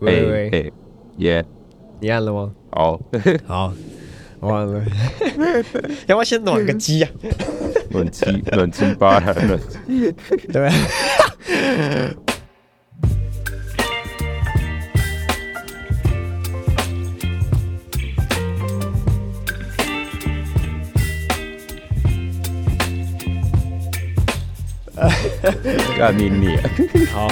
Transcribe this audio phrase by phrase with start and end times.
[0.00, 0.72] 喂喂，哎，
[1.18, 1.44] 耶，
[2.00, 2.52] 你按了吗？
[2.70, 3.00] 好，
[3.46, 3.72] 好，
[4.40, 4.82] 我按了。
[6.06, 7.08] 要不要先暖个机呀、
[7.90, 9.60] 暖机暖七八了，暖
[10.52, 10.70] 对？
[25.98, 26.56] 干你你，
[27.12, 27.28] 好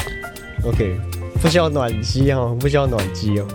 [0.64, 0.96] ，OK，
[1.42, 3.46] 不需要暖机哦，不需要暖机哦。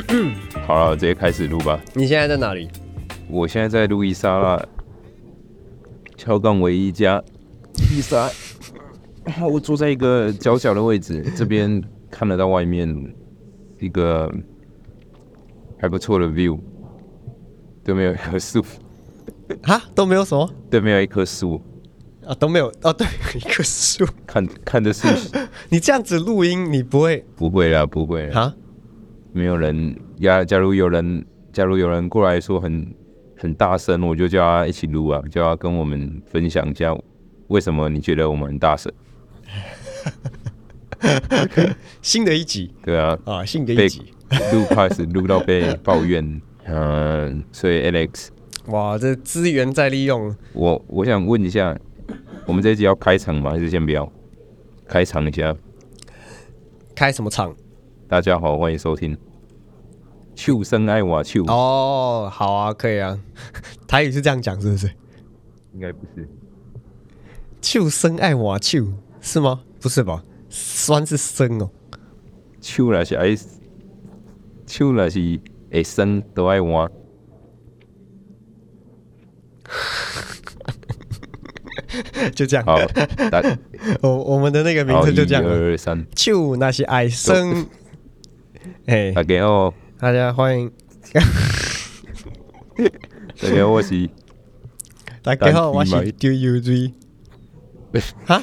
[0.66, 1.78] 好了，直接开始录吧。
[1.92, 2.66] 你现在在哪里？
[3.28, 4.66] 我现在在路易莎拉
[6.16, 7.22] 桥港唯一一家
[7.74, 8.30] 披萨，
[9.46, 12.88] 我坐在一个角角的位置， 这边看得到外面
[13.78, 14.32] 一个
[15.78, 16.58] 还不错的 view，
[17.84, 18.64] 对面有一棵树，
[19.62, 21.60] 哈，都没有什么对面有一棵树，
[22.26, 24.06] 啊，都没有哦，对，一棵树。
[24.26, 25.06] 看看的是
[25.70, 28.54] 你这样子录音，你不会不会啦，不会啦，啊？
[29.32, 30.44] 没有人呀。
[30.44, 32.94] 假如有人，假如有人过来说很
[33.36, 36.96] 很大声，我就叫他一起录啊，叫他跟我们分享一下
[37.48, 38.92] 为什么你觉得我们很大声。
[42.00, 44.02] 新的一集对啊，啊，新的被一集。
[44.52, 48.28] 录开始录到被抱怨，嗯、 所以 Alex，
[48.66, 51.76] 哇，这资源再利用，我我想问一下，
[52.46, 53.52] 我们这一集要开场吗？
[53.52, 54.10] 还是先不要？
[54.86, 55.56] 开场一下，
[56.94, 57.54] 开什么场？
[58.06, 59.16] 大家好，欢迎收听。
[60.34, 63.18] 秋生爱瓦秋，哦，好啊，可以啊。
[63.88, 64.90] 台语是这样讲，是不是？
[65.72, 66.28] 应该不是，
[67.62, 68.92] 秋生爱瓦秋
[69.22, 69.62] 是吗？
[69.80, 70.22] 不是吧？
[70.50, 71.70] 酸是生哦。
[72.60, 73.34] 秋来是爱，
[74.66, 75.40] 秋来是
[75.72, 76.90] 会生都爱换。
[82.34, 82.64] 就这样。
[82.64, 82.78] 好，
[83.30, 83.42] 大
[84.02, 85.46] 我我们的那个名，字就这样一。
[85.46, 87.66] 二三，秋那些爱生。
[88.86, 90.70] 哎，大家好，大家欢迎，
[93.40, 94.08] 大家好，我是
[95.22, 96.92] 大家好，我是丢 U Z。
[98.26, 98.42] 哈？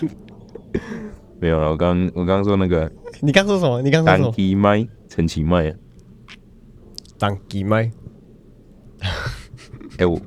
[1.40, 1.70] 没有了。
[1.70, 3.82] 我刚我刚刚说那个你刚说什么？
[3.82, 4.32] 你刚说什单么？
[4.32, 5.76] 机麦陈其麦啊，
[7.18, 7.92] 当机麦，
[9.98, 10.20] 哎、我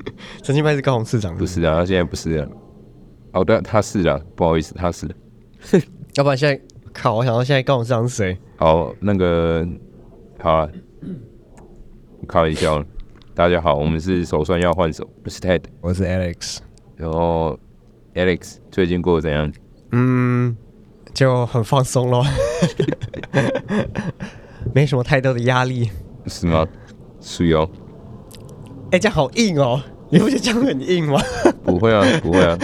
[0.43, 2.49] 陈金麦是高雄市长，不是啊，他现在不是啊。
[3.35, 5.09] 哦，对，他是啊，不好意思，他是。
[6.15, 6.61] 要不然现在
[6.93, 8.39] 靠，我想到现在高雄市长是谁？
[8.57, 9.67] 好，那个
[10.41, 10.69] 好啊，
[12.29, 12.87] 开玩笑了。
[13.35, 16.59] 大家好，我们是手酸要换手，我是 Ted，我是 Alex。
[16.97, 17.59] 然后
[18.15, 19.53] Alex 最近过得怎样？
[19.91, 20.57] 嗯，
[21.13, 22.25] 就很放松咯，
[24.73, 25.91] 没什么太多的压力。
[26.27, 26.65] 是吗？
[27.21, 27.69] 是哦，
[28.93, 31.21] 哎、这样好硬哦，你不觉得这样很硬吗？
[31.65, 32.57] 不会啊，不会啊。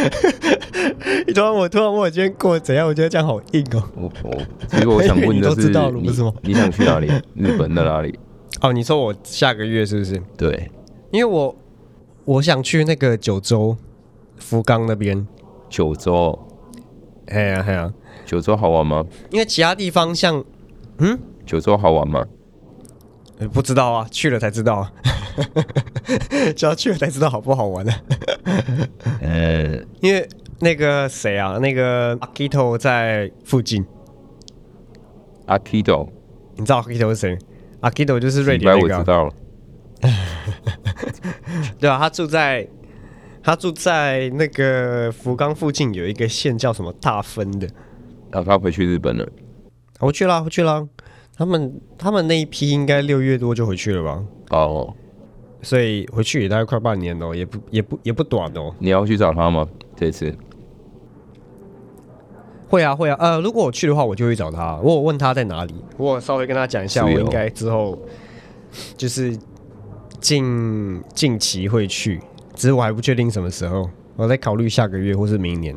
[1.30, 3.82] 你突然我突然问我今天过得怎样，我觉得这样好硬哦。
[3.94, 4.36] 我我
[4.68, 7.06] 其实我想问的 是，你都知道了不是吗你想去哪里？
[7.36, 8.18] 日本的哪里？
[8.60, 10.20] 哦，你说我下个月是不是？
[10.36, 10.70] 对，
[11.12, 11.54] 因为我
[12.24, 13.76] 我想去那个九州
[14.38, 15.24] 福冈那边。
[15.68, 16.36] 九州，
[17.26, 17.92] 哎呀哎呀，
[18.26, 19.04] 九州好玩吗？
[19.30, 20.44] 因为其他地方像
[20.98, 21.16] 嗯
[21.46, 22.26] 九州好玩吗？
[23.38, 24.92] 呃不知道啊，去了才知道啊，
[26.56, 28.00] 只要去了才知道好不好玩啊。
[29.22, 30.28] 呃，因为
[30.60, 33.84] 那个谁啊，那个 Akito 在附近，
[35.46, 36.08] 阿 Kito，
[36.56, 37.38] 你知道 Akito 是谁
[37.80, 39.32] ？Akito 就是瑞典那个啊，我知道了。
[41.78, 42.68] 对啊，他住在
[43.42, 47.66] 他住在那个福冈附近有一个县叫什么大分的，
[48.30, 49.26] 然后他回去日本了。
[49.98, 50.86] 我去了，我去了。
[51.36, 54.22] 他们他们那一批应该六月多就回去了吧？
[54.50, 54.94] 哦，
[55.62, 58.74] 所以回去也大概快半年哦，也不也不也不短哦。
[58.78, 59.66] 你要去找他吗？
[59.96, 60.34] 这次？
[62.70, 64.78] 会啊会啊，呃，如果我去的话，我就会找他。
[64.80, 67.10] 我有问他在哪里，我稍微跟他讲一下，哦。
[67.12, 67.98] 我应该之后
[68.96, 69.36] 就是
[70.20, 72.20] 近近期会去，
[72.54, 75.76] 只是我还不确定什么时候，我在考虑下个月或是明年。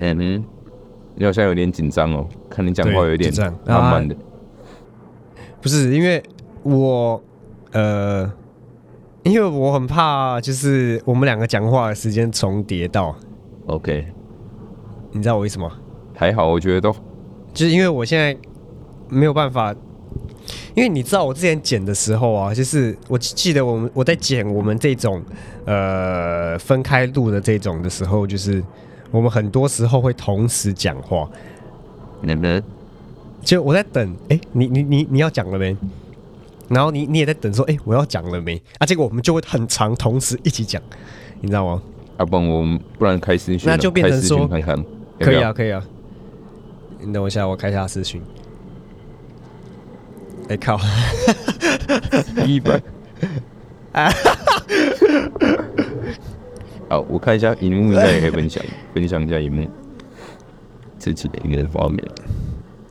[0.00, 0.44] 嗯，
[1.14, 3.32] 你好像有点紧张哦，看你讲话有点
[3.64, 4.16] 慢慢的。
[5.62, 6.20] 不是因为
[6.64, 7.22] 我
[7.70, 8.28] 呃，
[9.22, 13.14] 因为我很怕就是我们两个讲话的时间重叠到
[13.66, 14.06] ，OK，
[15.16, 15.72] 你知道我意思吗？
[16.14, 16.94] 还好，我觉得都
[17.54, 18.36] 就是因为我现在
[19.08, 19.74] 没有办法，
[20.74, 25.22] 因为你知道我之前剪的时候啊，就是我记得我们我在剪我们这种
[25.64, 28.62] 呃分开录的这种的时候，就是
[29.10, 31.26] 我们很多时候会同时讲话，
[32.20, 32.62] 能不能
[33.42, 35.74] 就我在等，哎、你你你你要讲了没？
[36.68, 38.60] 然后你你也在等说，哎、我要讲了没？
[38.78, 40.82] 啊，结果我们就会很长同时一起讲，
[41.40, 41.80] 你知道吗？
[42.18, 44.84] 要不然我们不然开视讯啊，那就变成说看看，
[45.20, 45.82] 可以啊，可以啊。
[47.00, 48.22] 你等我一下，我开一下视讯。
[50.48, 50.78] 哎靠，
[52.46, 52.80] 一百。
[53.92, 54.10] 啊
[56.88, 58.62] 好，我看一下荧幕，应该也可以分享
[58.94, 59.68] 分享一下荧幕
[60.98, 62.02] 自己的一个画面。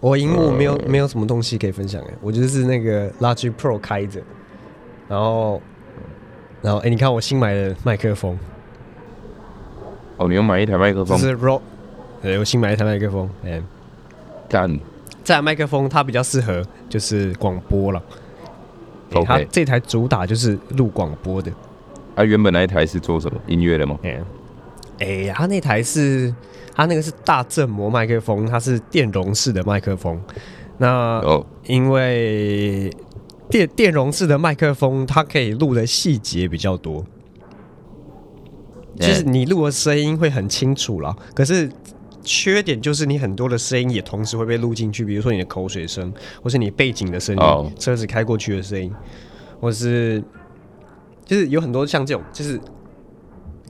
[0.01, 4.21] 我荧幕没有没有什么东西可以分享哎，我就是那个 Logic Pro 开着，
[5.07, 5.61] 然后
[6.61, 8.37] 然后哎，你看我新买的麦克风，
[10.17, 11.17] 哦，你要买一台麦克风？
[11.17, 11.61] 是 Ro，
[12.25, 13.61] 对，我新买一台麦克风，哎，
[14.49, 14.67] 干，
[15.23, 18.01] 这台麦克风它比较适合就是广播了，
[19.11, 19.47] 它 OK。
[19.51, 21.51] 这台主打就是录广播的，
[22.15, 23.39] 啊，原本那一台是做什么？
[23.45, 23.99] 音乐的吗？
[24.01, 24.23] 哎，
[24.97, 26.33] 哎，它那台是
[26.73, 30.19] 它那个是大振膜麦克风，它是电容式的麦克风，
[30.79, 32.91] 那哦，因为
[33.51, 37.05] 电电容式的麦克风，它可以录的细节比较多，
[38.99, 39.23] 就是哎。
[39.25, 41.15] 你录的声音会很清楚了。
[41.35, 41.69] 可是
[42.25, 46.11] 缺点就是你很多的声音也同时会被录进去，比如说你的口水声，
[46.43, 48.93] 或是你背景的声音，哦车子开过去的声音，
[49.61, 50.21] 或是
[51.23, 52.59] 就是有很多像这种就是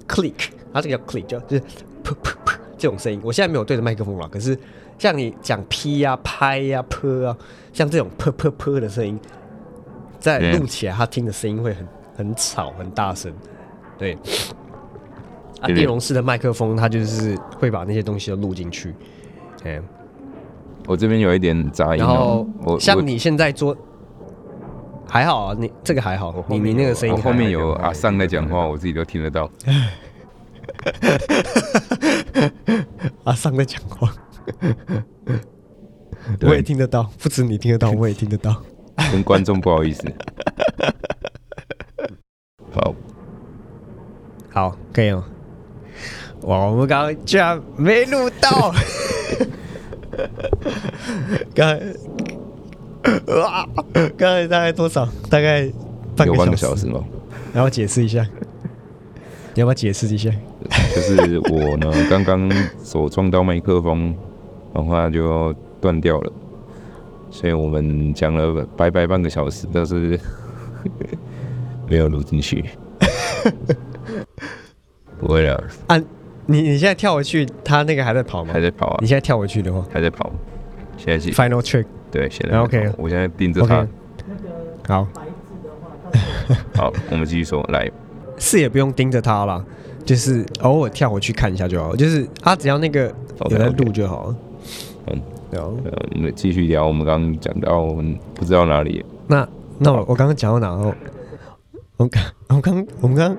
[0.07, 0.33] click，
[0.73, 1.63] 它这个叫 click，叫就是
[2.03, 3.19] 噗噗噗这种声音。
[3.23, 4.57] 我现在没有对着麦克风了，可是
[4.97, 7.37] 像你讲 p 呀、拍呀、泼啊，
[7.73, 9.19] 像这种噗噗噗的声音，
[10.19, 11.87] 在录起来，它听的声音会很
[12.17, 13.33] 很吵、很大声。
[13.97, 14.17] 对，
[15.65, 18.94] 啊，对电容式的麦克风，它就是会把那些东西都录进去。
[19.63, 19.81] 哎，
[20.88, 22.73] 我这边有一点杂音然哦后。
[22.73, 23.75] 我像你现在做，
[25.09, 29.50] 还好啊，你这个还好，你你那个声音我后面有阿尚在讲话，我自己都听得到。
[33.23, 34.13] 阿尚在讲话，
[36.45, 38.62] 我也听得到，不止你听得到， 我也听得到。
[39.12, 40.07] 跟观众不好意思。
[42.71, 42.95] 好，
[44.51, 45.23] 好，可以了。
[46.45, 48.71] 哇，我们刚刚居然没录到，
[51.56, 51.81] 刚才
[53.33, 53.68] 哇，
[54.15, 55.07] 刚才大概多少？
[55.30, 55.68] 大概
[56.15, 56.86] 半有半个小时。
[56.86, 57.03] 个小时吗？
[57.53, 58.24] 然后解释一下，
[59.56, 60.30] 你要不要解释一下？
[60.94, 62.51] 就是我呢， 刚刚
[62.83, 64.15] 手撞到麦克风，
[64.74, 65.51] 然后它就
[65.81, 66.31] 断掉了，
[67.31, 70.19] 所以我们讲了白白半个小时，但是
[71.89, 72.65] 没有录进去。
[75.19, 76.01] 不会了，啊，
[76.47, 78.62] 你你现在跳回去，他那个还在跑吗还？
[78.62, 80.31] 在跑啊你，现在跳回去的话还在跑。
[80.97, 83.86] 现在是，final trick，对，现在 OK 我现在盯着他。
[84.88, 85.07] 好，
[86.75, 87.92] 好，我们继续说，来，
[88.38, 89.63] 是也不用盯着他啦，
[90.06, 93.12] 就是偶尔跳回去看一下就好，就是他只要那个
[93.50, 94.36] 有在录就好了。
[95.07, 95.21] 嗯，
[95.51, 95.65] 对啊。
[95.83, 96.86] 呃，我们继续聊。
[96.88, 99.48] 我们刚刚讲到我们不知道哪里，那
[99.80, 100.69] 那我我刚刚讲到哪？
[100.69, 100.95] 哦，
[101.98, 103.38] 我刚我刚我们刚刚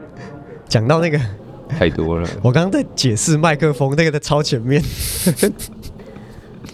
[0.68, 1.18] 讲到那个，
[1.68, 4.82] 太多了，我刚刚在解释麦克风，那个在超前面。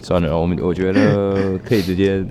[0.01, 2.23] 算了，我们我觉得可以直接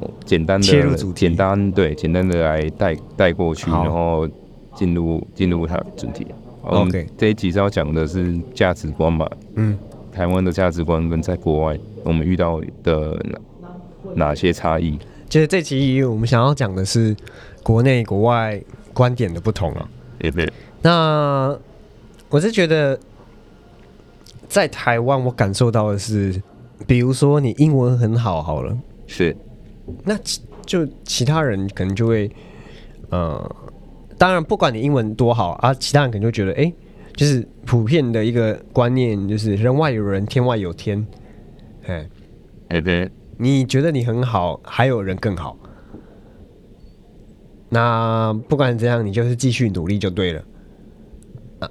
[0.00, 4.28] 哦简单的切入主题简单对简单的来带带过去，然后
[4.74, 6.26] 进入进入它的主题。
[6.62, 9.78] OK 这一集是要讲的是价值观嘛，嗯，
[10.12, 13.38] 台湾的价值观跟在国外我们遇到的哪
[14.14, 14.98] 哪些差异？
[15.28, 17.14] 其实这期我们想要讲的是
[17.62, 18.60] 国内国外
[18.92, 19.88] 观点的不同啊。
[20.20, 20.50] 也对，
[20.82, 21.58] 那
[22.28, 22.98] 我是觉得，
[24.48, 26.40] 在台湾我感受到的是，
[26.86, 28.76] 比如说你英文很好，好了，
[29.06, 29.36] 是
[30.04, 32.30] 那其就其他人可能就会，
[33.10, 33.56] 呃，
[34.16, 36.72] 当然不管你英文多好啊，其他人可能就觉得，哎、
[37.16, 41.06] 就是普遍的一个观念，就是人外有人，天外有天，
[41.86, 42.08] 哎，
[42.68, 45.56] 哎对，你觉得你很好，还有人更好。
[47.70, 50.42] 那不管怎样，你就是继续努力就对了。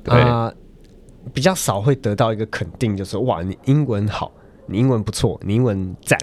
[0.06, 0.54] 啊
[1.34, 4.32] 比较少会得到一个肯定，就是哇，你英文好，
[4.66, 6.18] 你英文不错，你英文赞，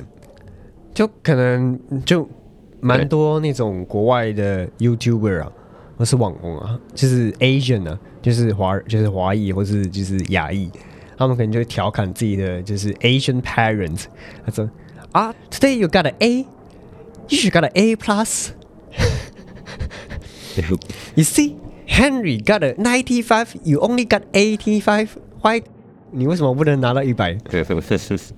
[0.95, 2.29] 就可能就
[2.81, 5.53] 蛮多那种国外的 YouTuber 啊，
[5.99, 10.71] 或是网红啊，就是 Asian 啊，就是华就是华裔或是就是亚裔，
[11.19, 14.05] 他们可能就会调侃自己的就是 Asian parents，
[14.47, 14.71] 他说
[15.13, 16.47] 啊，Today you got an A，you
[17.29, 18.49] should got an A plus。
[21.17, 23.49] You see, Henry got a ninety-five.
[23.63, 25.09] You only got eighty-five.
[25.43, 25.63] Why?
[26.11, 27.35] 你为什么不能拿到一百？
[27.35, 28.33] 对是是是，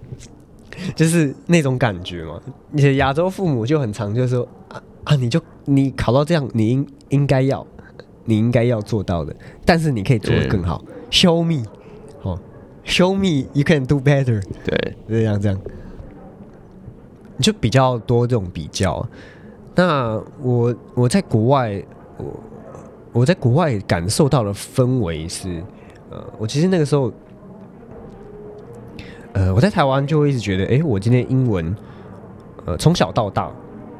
[0.95, 2.41] 就是那种感觉嘛。
[2.71, 7.67] 你的亚洲父母就很常就说啊啊，你就你考到这样，你应应该要，
[8.25, 10.83] 你应该要做到的，但是你可以做得更好。
[11.11, 11.65] Show me，
[12.23, 12.39] 哦
[12.85, 14.43] ，Show me you can do better。
[14.65, 15.61] 对这样这样，
[17.39, 19.07] 就比较多这种比较。
[19.75, 21.83] 那我我在国外，
[22.17, 22.41] 我
[23.17, 25.63] 我在国外感受到的氛围是，
[26.11, 27.11] 呃，我其实那个时候，
[29.33, 31.75] 呃，我在台湾就会一直觉得，哎、我今天英文，
[32.67, 33.51] 呃，从小到大，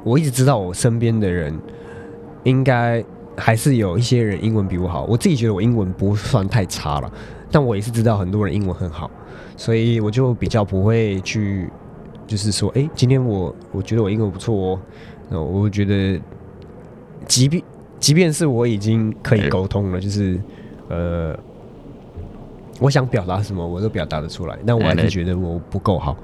[0.05, 1.59] 我一直知道我身边的人
[2.45, 3.03] 应该
[3.39, 7.11] 还是有一些人英文比我好，我自己觉得我英文不算太差了，
[7.51, 9.11] 但我也是知道很多人英文很好，
[9.57, 11.71] 所以我就比较不会去，
[12.27, 14.81] 就是说，哎，今天我我觉得我英文不错哦，
[15.31, 16.21] 那我觉得，
[17.27, 17.63] 即便
[17.99, 20.39] 即便是我已经可以沟通了，就是
[20.89, 21.37] 呃，
[22.79, 26.17] 我想表达什么我都表达得出来，但我还是觉得我不够好，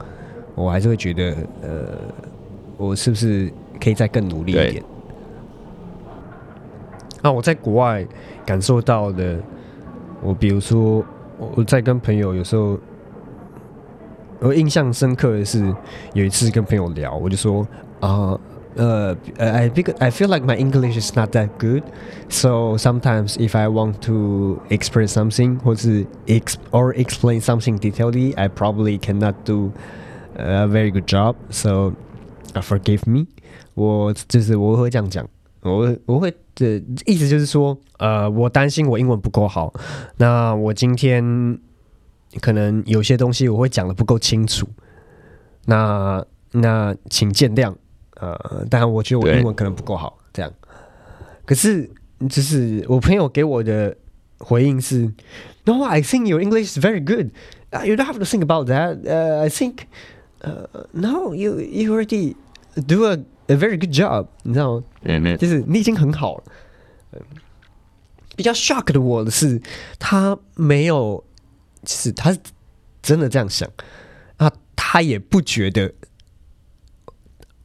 [0.54, 1.98] 我还是会觉得呃，
[2.76, 3.50] 我是不是
[3.80, 4.84] 可以再更努力一点？
[7.22, 8.06] 那我在国外
[8.44, 9.38] 感受到的，
[10.22, 11.04] 我比如说
[11.38, 12.78] 我在跟朋友有时候，
[14.40, 15.74] 我印象深刻的是
[16.12, 17.66] 有一次跟朋友聊，我就说
[18.00, 18.38] 啊。
[18.77, 21.83] uh, I I feel like my English is not that good,
[22.29, 25.75] so sometimes if I want to express something or
[26.27, 29.71] ex or explain something detailedly, I probably cannot do
[30.36, 31.36] a very good job.
[31.50, 31.95] So,
[32.53, 33.27] uh, forgive me.
[33.74, 35.27] 我就是我会这样讲，
[35.62, 39.74] 我我会的意思就是说，呃，我担心我英文不够好，
[40.17, 41.57] 那我今天
[42.41, 44.67] 可能有些东西我会讲的不够清楚，
[45.65, 47.74] 那那请见谅。
[48.22, 50.52] 呃，当然，我觉得我英文可能不够好，这样。
[51.44, 51.90] 可是，
[52.30, 53.96] 就是我朋友给我的
[54.38, 55.12] 回应是
[55.64, 57.32] ：“No, I think your English is very good.
[57.84, 59.02] You don't have to think about that.
[59.02, 59.86] Uh, I think,
[60.42, 62.36] uh, no, you you already
[62.86, 64.28] do a a very good job.
[64.44, 65.36] 你知道吗？
[65.36, 66.44] 就是你已经很好了。
[68.36, 69.60] 比较 shock 的我的是，
[69.98, 71.24] 他没有，
[71.84, 72.36] 其实他
[73.02, 73.68] 真的这样想
[74.36, 75.92] 啊，他也不觉得。”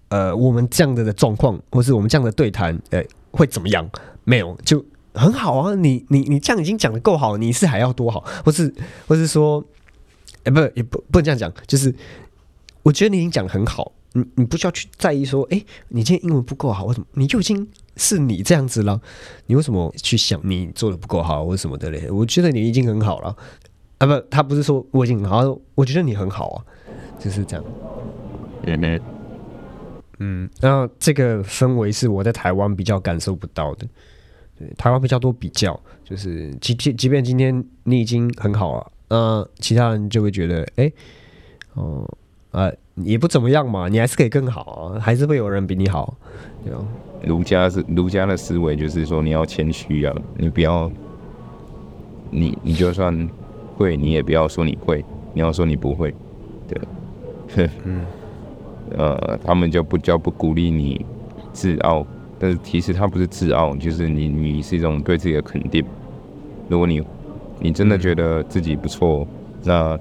[0.10, 3.90] 呃，我们这样的的状况，或是我们这样的对谈，呃，会怎么样？
[4.24, 4.84] 没有，就
[5.14, 5.76] 很好啊。
[5.76, 8.24] 你你你这样已经讲的够好，你是还要多好？
[8.46, 8.74] 或是
[9.08, 9.64] 或是说，
[10.44, 11.54] 哎，不，也不不能这样讲。
[11.66, 11.94] 就是
[12.84, 17.06] 我觉得你已经讲的很好，你你不需要去在意说，哎，你今天英文不够好，为什么？
[17.14, 19.02] 你就已经是你这样子了，
[19.48, 22.10] 你为什么去想你做的不够好，或什么的嘞？
[22.10, 23.36] 我觉得你已经很好了。
[23.98, 26.64] 啊，不，他不是说我已经很好，我觉得你很好啊，
[27.20, 27.66] 就是这样。
[30.20, 33.88] 嗯，然后这个氛围是我在台湾比较感受不到的。
[34.58, 40.92] 对，台湾比较多比较，就是即即即便今天你已经很好了，那其他人就会觉得，哎，
[41.76, 42.04] 哦，
[42.50, 46.18] 呃，也不怎么样嘛，你还是可以更好啊，还是会有人比你好。
[46.66, 46.80] 对啊，
[47.24, 50.92] 儒家是儒家的思维，就是说你要谦虚啊，你不要，
[52.32, 53.30] 你你就算
[53.76, 55.06] 会，你也不要说你会，
[55.36, 56.12] 你要说你不会，
[56.68, 58.04] 对，嗯。
[58.96, 61.06] 呃，他们就不叫不鼓励你
[61.52, 62.06] 自傲，
[62.40, 65.84] 但是其实他不是自傲，就是你你是一种对自己的肯定。
[66.70, 67.04] 如果你
[67.60, 69.28] 你真的觉得自己不错，
[69.64, 70.00] 那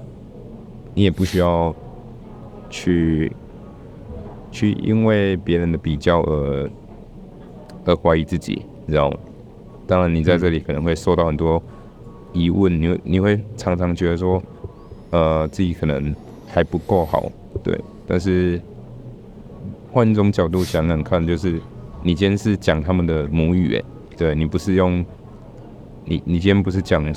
[0.93, 1.75] 你也不需要
[2.69, 3.31] 去
[4.51, 6.69] 去因为别人的比较而
[7.85, 9.17] 而怀疑自己，你知道吗？
[9.85, 11.61] 当然，你在这里可能会受到很多
[12.33, 14.41] 疑问，你你会常常觉得说，
[15.09, 16.15] 呃，自己可能
[16.47, 17.29] 还不够好，
[17.63, 18.61] 对，但是。
[19.91, 21.59] 换一种角度想想看，就是
[22.03, 23.83] 你今天是讲他们的母语，哎，
[24.17, 25.03] 对你不是用
[26.05, 27.11] 你你今天不是讲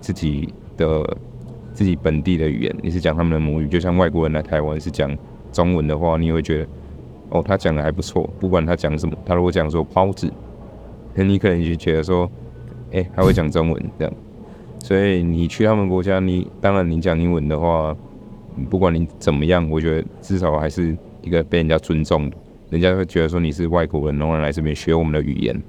[0.00, 1.16] 自己的
[1.72, 3.68] 自己本地的语言，你是讲他们的母语。
[3.68, 5.16] 就像外国人来台湾是讲
[5.52, 6.68] 中文的话，你会觉得
[7.30, 8.28] 哦，他讲的还不错。
[8.38, 10.30] 不管他讲什么，他如果讲说包子，
[11.14, 12.30] 那你可能就觉得说，
[12.92, 14.14] 哎，他会讲中文这样。
[14.78, 17.96] 所以你去他们国家，你当然你讲英文的话，
[18.68, 20.96] 不管你怎么样，我觉得至少还是。
[21.26, 22.36] 一个被人家尊重的，
[22.70, 25.60] 人家会觉得说你是外国人，然后来这边学我们的语言，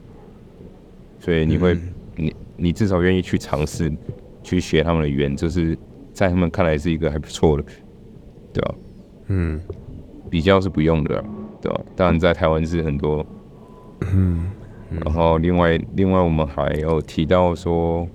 [1.20, 1.76] 所以你会，
[2.16, 3.92] 你你至少愿意去尝试
[4.44, 5.76] 去学他们的语言，就是
[6.14, 7.64] 在他们看来是一个还不错的，
[8.54, 8.76] 对吧？
[9.30, 9.60] 嗯，
[10.30, 11.26] 比较是不用的，
[11.60, 11.82] 对吧？
[11.96, 13.26] 当然在台湾是很多，
[14.14, 14.52] 嗯，
[14.92, 18.08] 然后另外另外我们还有提到说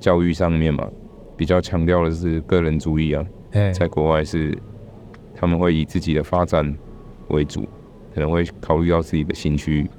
[0.00, 0.84] 教育上面嘛，
[1.36, 3.24] 比较强调的是个人主义啊，
[3.72, 4.58] 在国外是。
[5.42, 6.72] 他们会以自己的发展
[7.30, 7.62] 为主，
[8.14, 9.90] 可能会考虑到自己的兴趣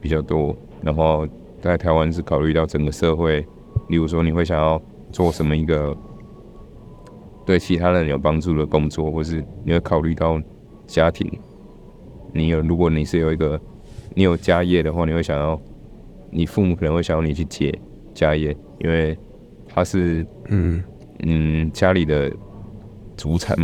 [0.00, 0.56] 比较多。
[0.80, 1.28] 然后
[1.60, 3.46] 在台湾是考虑到整个社会，
[3.90, 4.80] 例如说你会想要
[5.12, 5.94] 做什么一个
[7.44, 10.40] 对其他人有帮助的工作，或是你会考虑到
[10.86, 11.30] 家庭。
[12.32, 13.60] 你有如果你是有一个
[14.14, 15.60] 你有家业的话，你会想要
[16.30, 17.78] 你父母可能会想要你去接
[18.14, 19.14] 家业，因为
[19.68, 20.82] 他是嗯
[21.18, 22.32] 嗯家里的
[23.14, 23.54] 主产。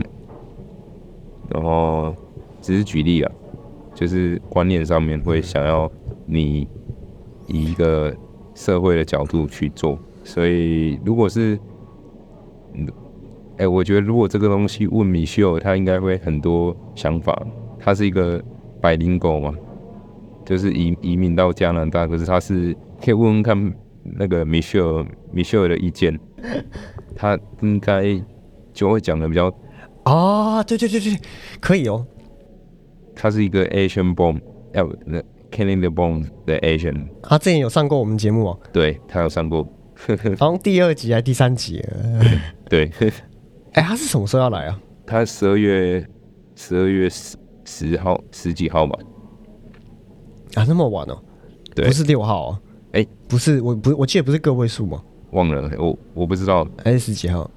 [1.52, 2.14] 然后
[2.60, 3.32] 只是举例啊，
[3.94, 5.90] 就是观念上面会想要
[6.26, 6.66] 你
[7.46, 8.14] 以一个
[8.54, 11.58] 社会的角度去做，所以如果是，
[13.56, 17.46] 哎，我觉得如果这个东西问米秀，他应该会很多想法。
[17.84, 18.40] 他是一个
[18.80, 19.52] 百灵狗嘛，
[20.44, 22.72] 就是移移民到加拿大，可是他是
[23.04, 25.04] 可以问问看那个 Michelle
[25.34, 26.16] Michelle 的意见，
[27.16, 28.22] 他应该
[28.72, 29.52] 就会讲的比较，
[30.04, 31.18] 啊，对对对对，
[31.60, 32.06] 可以哦。
[33.14, 34.40] 他是一个 Asian born，
[34.72, 39.62] 要那 Canada born 的 Asian，他之前有上过我们节目哦，对他有上过，
[40.38, 41.82] 好像第二集还是第三集。
[42.68, 42.90] 对，
[43.74, 44.80] 哎，他是什么时候要来啊？
[45.06, 46.04] 他十二月
[46.56, 48.98] 十二月十十号十几号吧，
[50.54, 51.22] 啊，那么晚哦？
[51.74, 52.58] 对不是六号哦。
[52.92, 55.02] 哎不是，我不，我记得不是个位数吗？
[55.30, 57.50] 忘了我我不知道，还是十几号？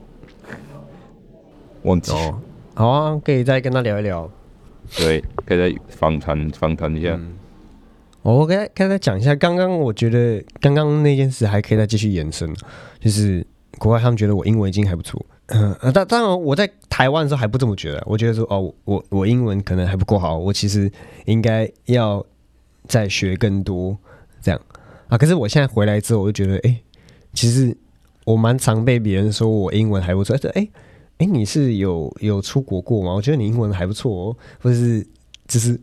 [1.85, 2.39] 忘记，哦，
[2.73, 4.29] 好啊，可以再跟他聊一聊。
[4.97, 7.19] 对，可以再访谈访谈一下，
[8.21, 12.53] 我跟他跟他讲一下，刚刚我觉得刚刚那件事还可以再继续延伸，
[12.99, 13.45] 就是
[13.77, 20.91] 国外他们觉得我英文已经还不错，嗯、呃，但当然我在台湾的时候还不这么觉得，我觉得说哦，我我英文可能还不够好，我其实
[21.25, 22.23] 应该要
[22.87, 23.97] 再学更多
[24.41, 24.61] 这样。
[25.07, 25.17] 啊。
[25.17, 26.79] 可是我现在回来之后，我就觉得，哎、
[27.33, 27.75] 其实
[28.23, 30.67] 我蛮常被别人说我英文还不错，哎、
[31.17, 33.13] 哎、你是有有出国过吗？
[33.13, 35.05] 我觉得你英文还不错哦，或者是
[35.48, 35.79] 就是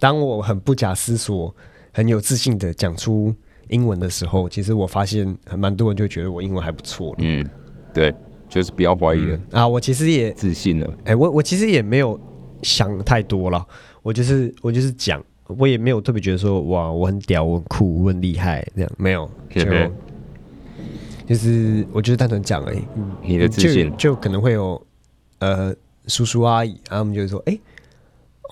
[0.00, 1.54] 当我很不假思索、
[1.92, 3.34] 很有自信的讲出
[3.68, 7.18] 英文的时候，其实我发现很蛮多人就觉得我英文还不错了。
[7.18, 7.46] 嗯，
[7.92, 8.14] 对，
[8.48, 12.18] 就是不要怀疑了，啊，我其实也，自信了，哎、我我其实也没有
[12.62, 13.66] 想太多了，
[14.02, 19.60] 我就是我就是讲，我也没有特别觉得说哇我很屌、我很酷、我很厉害这样，没有，就
[21.32, 22.82] 就是我就是单纯讲而已。
[23.22, 24.80] 你的自信就就可能会有
[25.38, 25.74] 呃
[26.06, 27.58] 叔叔阿姨，他们就会说，哎、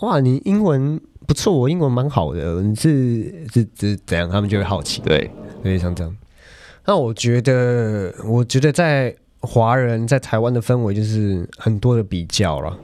[0.00, 4.30] 哇，你英文不错，我英文蛮好的，你是是是怎样？
[4.30, 5.30] 他们就会好奇，对，
[5.62, 6.16] 对，像这样。
[6.86, 12.74] 那我觉得，我觉得在华人在台湾的氛围就是很多的比较了，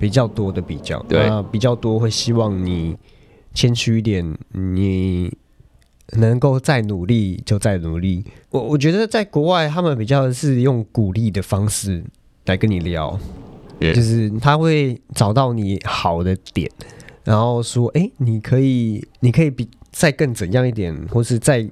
[0.00, 2.96] 比较多的比较，对那比较多会希望你
[3.54, 5.32] 谦虚一点，你
[6.16, 8.24] 能够再努力就再努力。
[8.50, 12.02] 我我觉得在国外，他们比较是用鼓励的方式
[12.46, 13.18] 来跟你聊
[13.94, 16.70] 就是他会找到你好的点，
[17.24, 21.68] 然后说，哎、你可以，你可以比再更怎样一点，或是再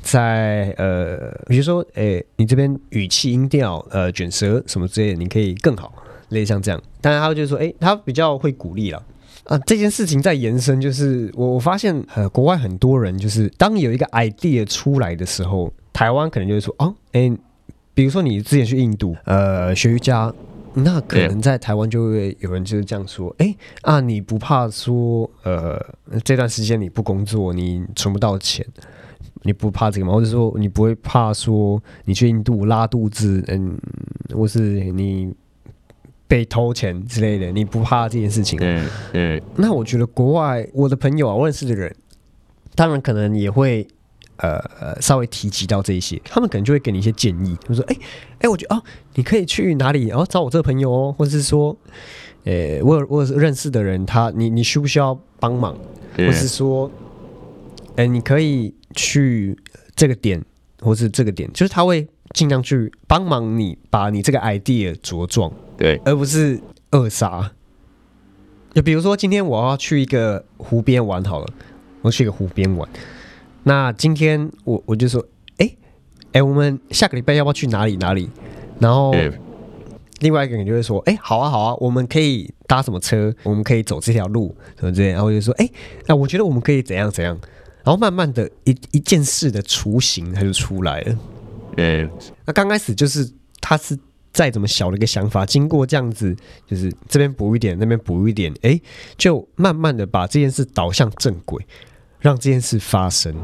[0.00, 5.92] 再呃，比如说，哎、你这边语气、音调、呃，卷舌什么之类的，你可以更好，
[6.30, 6.82] 类似像这样。
[7.00, 9.02] 当然，他就说，哎、他比较会鼓励了。
[9.48, 17.34] 啊，这件事情在延伸，就是我我发现，呃，国外很多人就是当有一个 idea 出来的时候，台湾可能就会说，哦，哎、
[17.94, 20.30] 比如说你之前去印度，呃，学瑜伽，
[20.74, 25.82] 那可能在台湾就会有人就是这样说，哎、啊，你不怕说，呃，
[26.22, 28.66] 这段时间你不工作，你存不到钱，
[29.44, 30.12] 你不怕这个吗？
[30.12, 33.78] 或者说你不会怕说你去印度拉肚子，嗯，
[34.34, 34.60] 或是
[34.92, 35.32] 你
[36.28, 38.66] 被偷钱之类的，你不怕这件事情吗？
[38.66, 41.92] 嗯嗯，那我觉得国外我的朋友啊，我认识的人，
[42.74, 43.88] 当然可能也会
[44.36, 47.96] 呃呃稍微提及到这一些，他们可能就会给你一些建议，就说哎
[48.40, 48.82] 哎、我觉得哦，
[49.14, 51.74] 你可以去哪里，然、后找我这个朋友哦，或者是说，
[52.44, 55.78] 呃，我有我有认识的人，他你你需不需要帮忙，或
[56.18, 56.90] 嗯是说，
[57.96, 59.58] 哎、你可以去
[59.96, 60.44] 这个点，
[60.82, 65.50] 或是这个点，就是他会尽量去帮忙你把你这个 idea 茁壮。
[65.78, 66.60] 对，而不是
[66.90, 67.50] 扼杀。
[68.74, 71.46] 就比如说，今天我要去一个湖边玩好了，
[72.02, 72.86] 我去一个湖边玩。
[73.62, 75.24] 那今天我我就说，
[75.56, 75.70] 哎、
[76.32, 78.28] 哎、我们下个礼拜要不要去哪里哪里？
[78.78, 79.32] 然后嗯
[80.20, 83.32] 另外一个人就会说，哎、好啊好啊，我们可以搭什么车？
[83.44, 85.10] 我们可以走这条路什么之类。
[85.10, 85.70] 然后我就说，哎、
[86.06, 87.38] 那我觉得我们可以怎样怎样。
[87.84, 91.16] 然后慢慢的一一件事的雏形它就出来了。
[91.76, 92.10] 嗯
[92.44, 93.98] 那刚开始就是它是
[94.38, 96.32] 再怎么小的一个想法，经过这样子，
[96.64, 98.80] 就是这边补一点，那边补一点，哎，
[99.16, 101.60] 就慢慢的把这件事导向正轨，
[102.20, 103.34] 让这件事发生。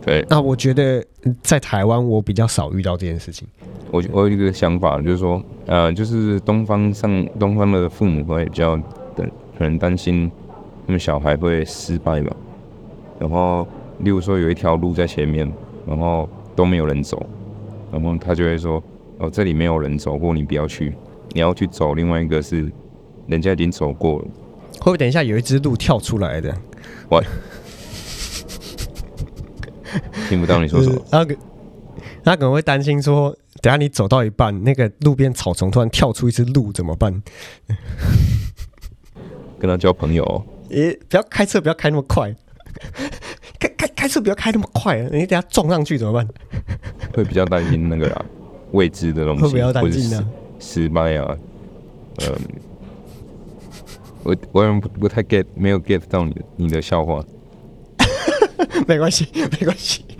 [0.00, 3.46] 对，那我觉得嗯在台湾我比较少遇到这件事情。
[3.90, 8.78] 我我有一个想法，就是说，呃，就是东方上东方的父母会比较
[9.14, 10.32] 的可能担心
[10.86, 12.34] 他们小孩会失败吧，
[13.18, 15.52] 然后例如说有一条路在前面，
[15.86, 17.26] 然后都没有人走，
[17.92, 18.82] 然后他就会说，
[19.24, 20.94] 哦，这里没有人走过，你不要去，
[21.30, 22.70] 你要去走另外一个是
[23.26, 24.24] 人家已经走过了，
[24.80, 26.54] 会不会等一下有一只鹿跳出来的？
[27.08, 27.22] 我
[30.28, 31.34] 听不到你说什么，他可
[32.22, 37.22] 他可能会担心说，等下你走到一半，那个路边草丛突然跳出一只鹿怎么办？
[39.58, 42.34] 跟他交朋友哦、诶，不要开车，不要开那么快，
[43.58, 46.28] 开开开车不要开那么快，你等下撞上去怎么办？
[47.14, 48.24] 会比较担心那个啦，
[48.74, 50.24] 未知的东西，不要担或者是？
[50.60, 51.36] 失败啊，
[52.26, 52.34] 嗯，
[54.22, 57.24] 我我好像不不太 get 没有 get 到你的你的笑话。
[58.86, 60.04] 没关系，没关系。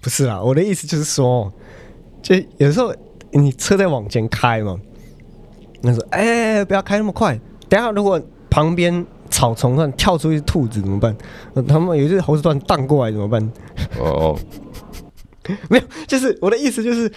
[0.00, 1.52] 不是啦，我的意思就是说，
[2.22, 2.94] 就有时候
[3.32, 4.78] 你车在往前开嘛，
[5.82, 9.04] 那说哎、不要开那么快，等下如果旁边
[9.38, 11.16] 草丛上跳出一只兔子怎么办？
[11.54, 13.40] 呃他们有一只猴子突然荡过来怎么办？
[13.96, 14.38] 哦哦，
[15.70, 17.08] 没有，就是我的意思就是，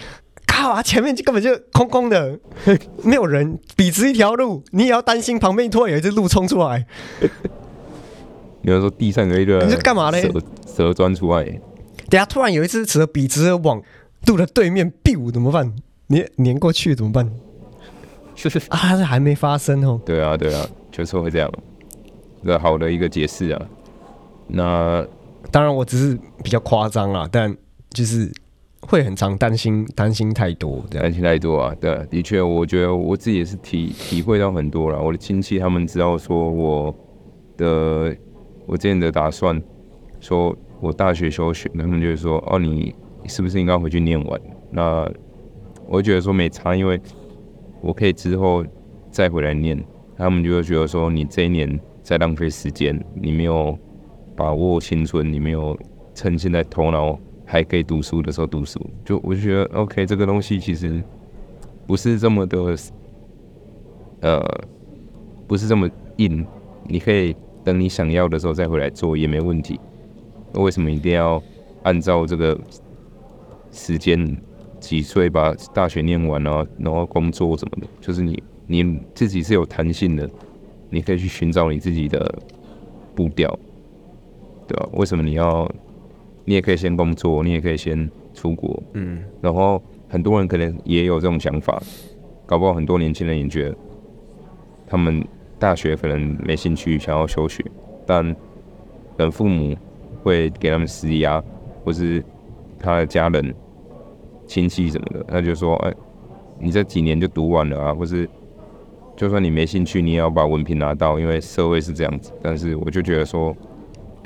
[0.46, 2.38] 靠啊，前面就根本就空空的，
[3.02, 6.86] 没有人，笔直一条路，你也要担心旁边突然有一只鹿冲出来，
[8.62, 10.40] 你要说地上有一个你是干嘛嘞蛇
[10.76, 11.42] 蛇钻出来，
[12.08, 13.82] 等下突然有一只蛇笔直的往
[14.28, 15.74] 路的对面 biu 怎么办？
[16.06, 17.26] 你粘过去怎么办？
[18.70, 20.00] 啊，这还没发生哦。
[20.06, 21.71] 对啊对啊，就是会这样，一
[22.44, 23.62] 个好的一个解释啊。
[24.48, 25.06] 那
[25.50, 27.56] 当然我只是比较夸张啦，但
[27.90, 28.30] 就是
[28.80, 31.02] 会很常担心担心太多这样。
[31.04, 35.00] 担心太多啊，对，的确，我觉得我自己也是体体会到很多了。
[35.00, 36.94] 我的亲戚他们知道说我
[37.56, 38.16] 的
[38.66, 39.60] 我之前的打算，
[40.20, 42.94] 说我大学休学，他们就会说哦，你
[43.26, 44.40] 是不是应该回去念完？
[44.70, 45.10] 那
[45.86, 47.00] 我觉得说没差，因为
[47.80, 48.64] 我可以之后
[49.10, 49.82] 再回来念。
[50.16, 53.78] 他们就会觉得说你这一年在浪费时间，你没有
[54.36, 55.78] 把握青春，你没有
[56.14, 58.80] 趁现在头脑还可以读书的时候读书。
[59.04, 61.02] 就我就觉得 OK，这个东西其实
[61.86, 62.76] 不是这么的，
[64.20, 64.44] 呃，
[65.46, 66.46] 不是这么硬。
[66.84, 69.78] 你可以等你想要的时候再回来做也没问题。
[70.54, 71.42] 为什么一定要
[71.84, 72.58] 按照这个
[73.70, 74.36] 时间
[74.80, 77.86] 几岁把大学念完啊，然后工作什么的？
[78.00, 80.28] 就是你你自己是有弹性的，
[80.92, 82.32] 你可以去寻找你自己的
[83.16, 83.58] 步调，
[84.68, 85.68] 对吧、为什么你要？
[86.44, 91.80] 你也可以先工作，你也可以先出国，嗯，然后很多人可能也有这种想法，
[92.46, 93.76] 搞不好很多年轻人也觉得
[94.88, 95.24] 他们
[95.56, 97.64] 大学可能没兴趣，想要休学，
[98.04, 98.34] 但
[99.16, 99.76] 等父母
[100.24, 101.40] 会给他们施压，
[101.84, 102.20] 或是
[102.76, 103.54] 他的家人、
[104.44, 105.94] 亲戚什么的，他就说：“哎，
[106.58, 108.28] 你这几年就读完了啊，或是
[109.22, 113.56] 就算你没兴趣，你也要把文凭拿到，因为社会是这样子。”但是我就觉得说，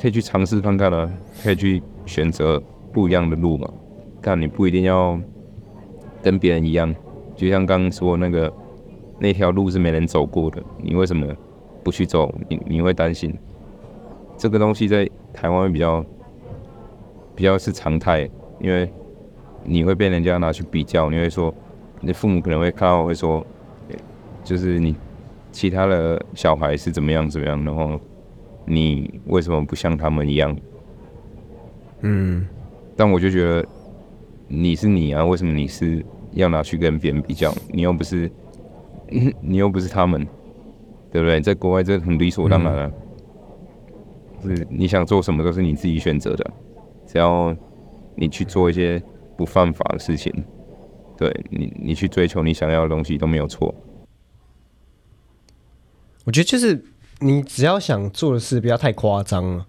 [0.01, 1.07] 可以去尝试看看啊，
[1.43, 2.59] 可以去选择
[2.95, 3.71] 不一样的路嘛。
[4.23, 5.21] 但你不一定要
[6.23, 6.95] 跟别人一样，
[7.35, 8.51] 就像刚刚说那个
[9.19, 11.27] 那条路是没人走过的，你为什么
[11.85, 12.35] 不去走？
[12.49, 13.37] 你你会担心
[14.39, 16.03] 这个东西在台湾会比较
[17.35, 18.23] 比较是常态，
[18.61, 18.91] 因为
[19.63, 21.55] 你会被人家拿去比较，你会说，
[22.01, 23.47] 你父母可能会看到会说，
[24.47, 24.95] 就是你
[25.51, 28.01] 其他的小孩是怎么样怎么样，然后
[28.65, 30.57] 你为什么不像他们一样？
[32.03, 32.47] 嗯，
[32.95, 33.67] 但我就觉得
[34.47, 37.53] 你是你啊，为什么你是要拿去跟别人比较？
[37.73, 38.31] 你又不是，
[39.43, 40.25] 你又不是他们，
[41.11, 41.41] 对不对？
[41.41, 42.93] 在国外这很理所当然啊，
[44.45, 46.51] 是你想做什么都是你自己选择的，
[47.05, 47.53] 只要
[48.15, 49.03] 你去做一些
[49.37, 50.33] 不犯法的事情，
[51.17, 53.75] 对你，你去追求你想要的东西都没有错。
[56.27, 56.85] 我觉得就是
[57.21, 59.67] 你只要想做的事不要太夸张了，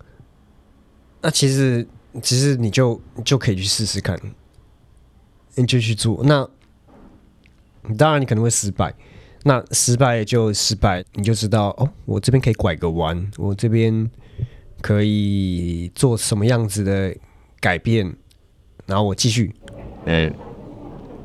[1.22, 1.88] 那其实
[2.22, 4.20] 其实你就就可以去试试看，
[5.54, 6.20] 你就去做。
[6.24, 6.50] 那
[7.96, 8.92] 当然你可能会失败，
[9.44, 14.10] 那失败就失败，你就知道哦，我这边可以拐个弯，我这边
[14.82, 17.16] 可以做什么样子的
[17.60, 18.12] 改变，
[18.88, 19.56] 然后我继续。
[20.06, 20.34] 嗯，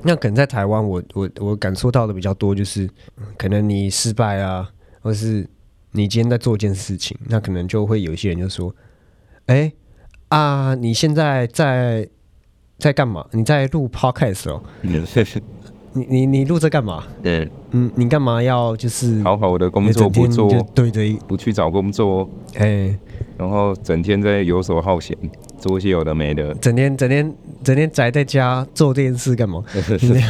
[0.03, 2.85] 那可能在台湾我，我我感受到的比较多，就是
[3.17, 4.71] 嗯可能你失败啊，
[5.03, 5.47] 或是
[5.91, 8.75] 你今天在做一件事情，那可能就会有一些人就说
[9.47, 9.71] ：“哎、
[10.29, 12.09] 啊，你现在在
[12.79, 13.27] 在干嘛？
[13.33, 14.63] 你在录 podcast 哦？
[15.95, 17.05] 你你你录这干嘛？
[17.23, 22.99] 对，嗯，你干嘛要就是好好的工作不做，对对不去找工作，哎、
[23.37, 25.15] 然后整天在游手好闲，
[25.59, 26.55] 做一些有的没的。
[26.55, 29.63] 整天整天整天宅在家做这件事干嘛？
[30.01, 30.25] 你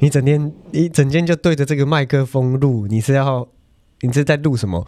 [0.00, 3.48] 你整天一整天就对着这个麦克风录，你是要
[4.00, 4.84] 你是在录什么？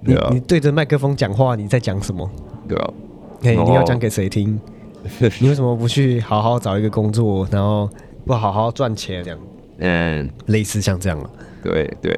[0.00, 2.28] 你你对着麦克风讲话，你在讲什么？
[2.68, 2.92] 对吧？
[3.42, 4.58] 嘿，哦你要讲给谁听？
[5.40, 7.88] 你为什么不去好好找一个工作，然后
[8.26, 9.22] 不好好赚钱？
[9.24, 9.38] 这样
[9.78, 11.30] 嗯，类似像这样了。
[11.62, 12.12] 对对，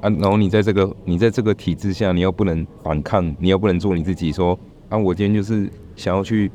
[0.00, 6.50] 啊，然后你在这个你在这个体制下，你又不能反抗，你又不能做你自己，说啊，我今天就是想要去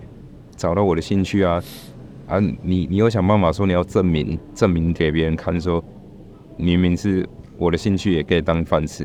[0.56, 1.62] 找到我的兴趣啊，
[2.28, 5.84] 啊，你你又想办法说你要证明证明给别人看，说
[6.58, 7.28] 明明是
[7.60, 9.04] 我的兴趣也可以当饭吃，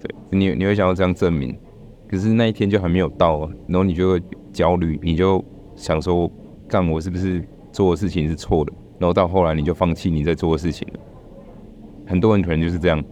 [0.00, 1.56] 对你你会想要这样证明，
[2.08, 5.42] 可是那一天就还没有到啊，然后你就会焦虑，你就
[5.76, 6.28] 想说，
[6.68, 8.72] 干我是不是做的事情是错的？
[8.98, 11.00] 然后到后来你就放弃你在做的事情了。
[12.06, 13.02] 很多人可能就是这样，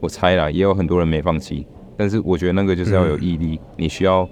[0.00, 1.64] 我猜啦，也有很多人没放弃，
[1.96, 4.28] 但是我觉得那个就是要有毅力，你需要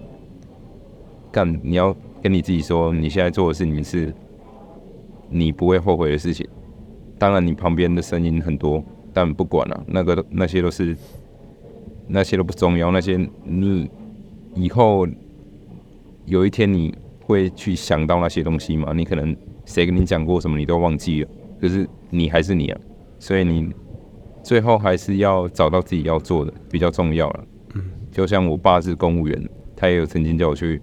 [1.31, 4.13] 干，你要跟你自己说，你现在做的事情是
[5.29, 6.45] 你不会后悔的事情。
[7.19, 10.95] 当然，你旁边的声音很多，但不管了，那个那些都是
[12.07, 13.91] 那些都不重要，那些你
[14.55, 15.07] 以后
[16.27, 18.93] 有一天你会去想到那些东西吗？
[18.95, 22.79] 你可能谁跟你讲过什么，你都忘记了，可是你还是你啊，
[23.19, 23.73] 所以你
[24.43, 27.45] 最后还是要找到自己要做的，比较重要了。
[27.75, 30.83] 嗯，就像我爸是公务员，他也有曾经叫我去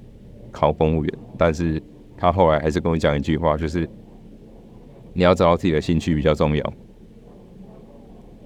[0.52, 1.80] 考公务员，但是
[2.17, 3.88] 他后来还是跟我讲一句话，就是。
[5.13, 6.73] 你要找到自己的兴趣比较重要，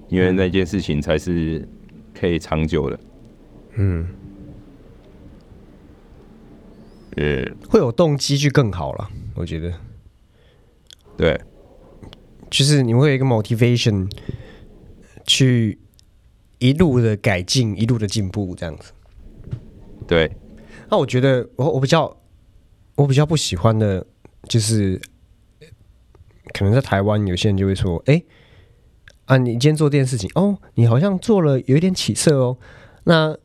[0.09, 1.65] 因为那件事情才是
[2.13, 2.99] 可以长久的。
[3.75, 4.05] 嗯，
[7.15, 9.73] 呃，会有动机去更好了，我觉得。
[11.15, 11.39] 对，
[12.49, 14.11] 就是你会有一个 motivation
[15.25, 15.79] 去
[16.59, 18.91] 一路的改进，一路的进步，这样子。
[20.05, 20.29] 对。
[20.89, 22.17] 那我觉得，我我比较
[22.95, 24.05] 我比较不喜欢的
[24.49, 24.99] 就是。
[26.53, 28.21] 可能在台湾，有些人就会说：“哎，
[29.25, 32.57] 啊，你今天做这件事情，哦，你好像做了有一点起色哦，
[33.03, 33.35] 那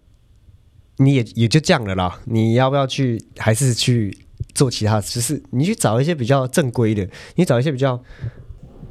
[0.98, 2.20] 你也也就这样了啦。
[2.24, 4.16] 你要不要去，还是去
[4.54, 5.00] 做其他？
[5.00, 8.00] 就是你去找一些比较正规的，你找一些比较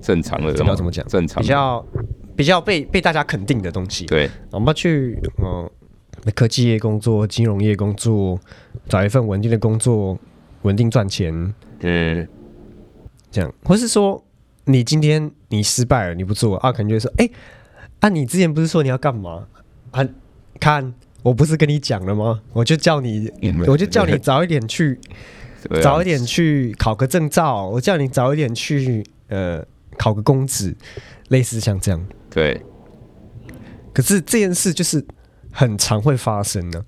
[0.02, 1.08] 正常的，怎么怎么讲？
[1.08, 1.86] 正常，比较
[2.36, 4.06] 比较被被大家肯定的东西。
[4.06, 5.69] 对，我们要去嗯，
[6.36, 8.39] 科技业工作、金融业工作，
[8.89, 10.17] 找一份稳定的工作，
[10.63, 11.54] 稳定赚钱。
[11.82, 12.28] 嗯。”
[13.32, 14.24] 这样，或是说
[14.65, 17.30] 你今天你失败了，你不做啊，可能就会说，哎，
[18.02, 19.48] 啊，你之前不是说你要干嘛？
[19.91, 20.08] 啊，
[20.60, 22.41] 看，我不是跟你讲了吗？
[22.54, 23.32] 我就叫你，
[23.67, 25.00] 我就叫你早一点去，
[25.82, 29.65] 早一点去考个证照，我叫你早一点去，呃，
[29.98, 30.76] 考个公职，
[31.30, 32.06] 类似像这样。
[32.30, 32.62] 对。
[33.94, 35.06] 可是这件事就是
[35.52, 36.86] 很常会发生的。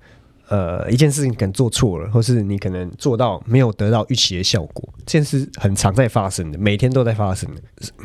[0.48, 7.62] 呃，一件事情可能做错了，或是你可能做到没有得到预期的效果，这件事很常在发生的，每天都在发生的。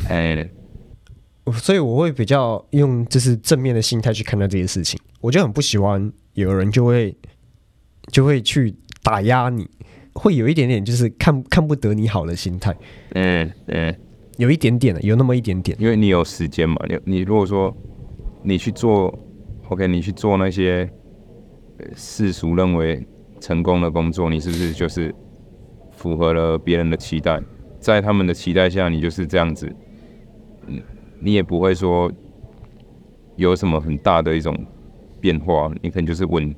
[0.08, 0.50] 哎，
[1.54, 4.98] 所以我会比较用就是正面的心态去看待这些事情。
[5.20, 7.14] 我就很不喜欢有人就会
[8.10, 8.74] 就会去
[9.04, 9.70] 打压你，
[10.14, 12.74] 会有一点点就是看看不得你好的心态。
[13.16, 13.94] 嗯嗯，
[14.38, 16.78] 有一点点的，有那么一点点，因为你有时间嘛。
[16.88, 17.76] 你你如果说
[18.44, 19.14] 你去做
[19.68, 20.90] ，OK，你去做那些。
[21.96, 23.06] 世俗认为
[23.40, 25.14] 成功的工作，你是不是就是
[25.92, 27.42] 符合了别人的期待？
[27.80, 29.74] 在他们的期待下，你就是这样子，
[30.68, 30.82] 嗯，
[31.22, 32.12] 你也不会说
[33.38, 34.54] 有什么很大的一种
[35.22, 36.54] 变化，你可能就是稳。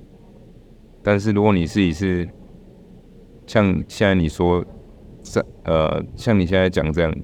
[1.03, 2.27] 但是如果你自己是
[3.45, 4.65] 像现在你说
[5.21, 7.15] 在呃，像你现在讲这样，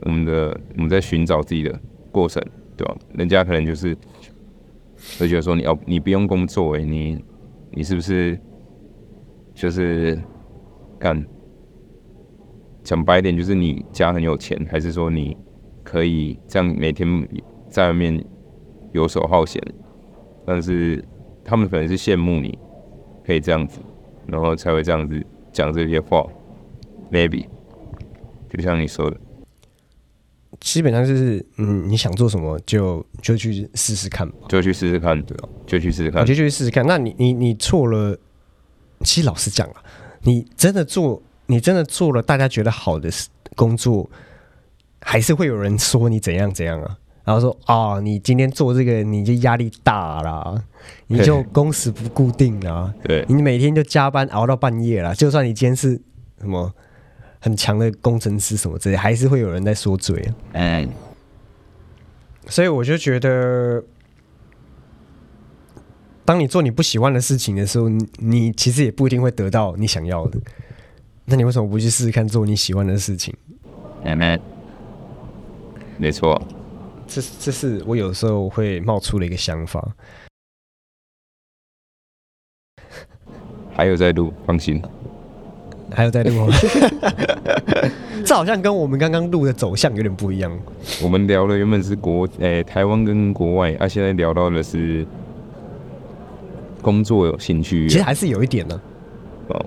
[0.00, 2.42] 我们的我们在寻找自己的过程，
[2.76, 2.96] 对吧？
[3.14, 3.94] 人家可能就是
[5.18, 7.22] 会觉得说，你要你不用工作，诶，你。
[7.72, 8.38] 你是不是
[9.54, 10.18] 就是
[10.98, 11.24] 干
[12.82, 15.36] 讲白点，就是你家很有钱，还是说你
[15.82, 17.28] 可以这样每天
[17.68, 18.24] 在外面
[18.92, 19.62] 游手好闲？
[20.44, 21.02] 但是
[21.44, 22.58] 他们可能是羡慕你
[23.24, 23.80] 可以这样子，
[24.26, 26.26] 然后才会这样子讲这些话。
[27.10, 27.46] Maybe
[28.48, 29.16] 就像你说的，
[30.62, 36.86] 基本上就是嗯，你想做什么就就去试试看，就去试试看，对就去试试看，我就去试试看。
[36.86, 38.16] 那你你你错了，
[39.00, 39.82] 其实老实讲啊，
[40.22, 43.10] 你真的做，你真的做了，大家觉得好的
[43.56, 44.08] 工作，
[45.00, 46.96] 还是会有人说你怎样怎样啊？
[47.24, 50.62] 然后说啊，你今天做这个你就压力大啦，
[51.08, 55.12] 你就工时不固定啊， 对，你每天就加班熬到半夜啦。
[55.12, 56.00] 就算你今天是
[56.40, 56.72] 什么
[57.42, 60.34] 很强的工程师什么之类，还是会有人在说嘴啊。
[60.52, 60.88] 嗯，
[62.46, 63.84] 所以我就觉得。
[66.24, 70.38] 当你做你不喜欢的事情的时候，你其实也不一定会得到你想要的。
[71.24, 73.34] 那你为什么不去试试看做你喜欢的事情？
[74.04, 74.40] 没，
[75.98, 76.40] 没错，
[77.08, 79.96] 这这是我有时候会冒出的一个想法。
[83.74, 84.80] 还有在录，放心。
[85.94, 86.52] 还有在录吗？
[88.24, 90.52] 这好像跟我们刚刚录的走向有点不一样。
[91.02, 95.06] 我们聊的原本是国诶台湾跟国外，啊，现在聊到的是。
[96.82, 98.74] 工作有兴趣，其实还是有一点的。
[99.46, 99.66] 哦，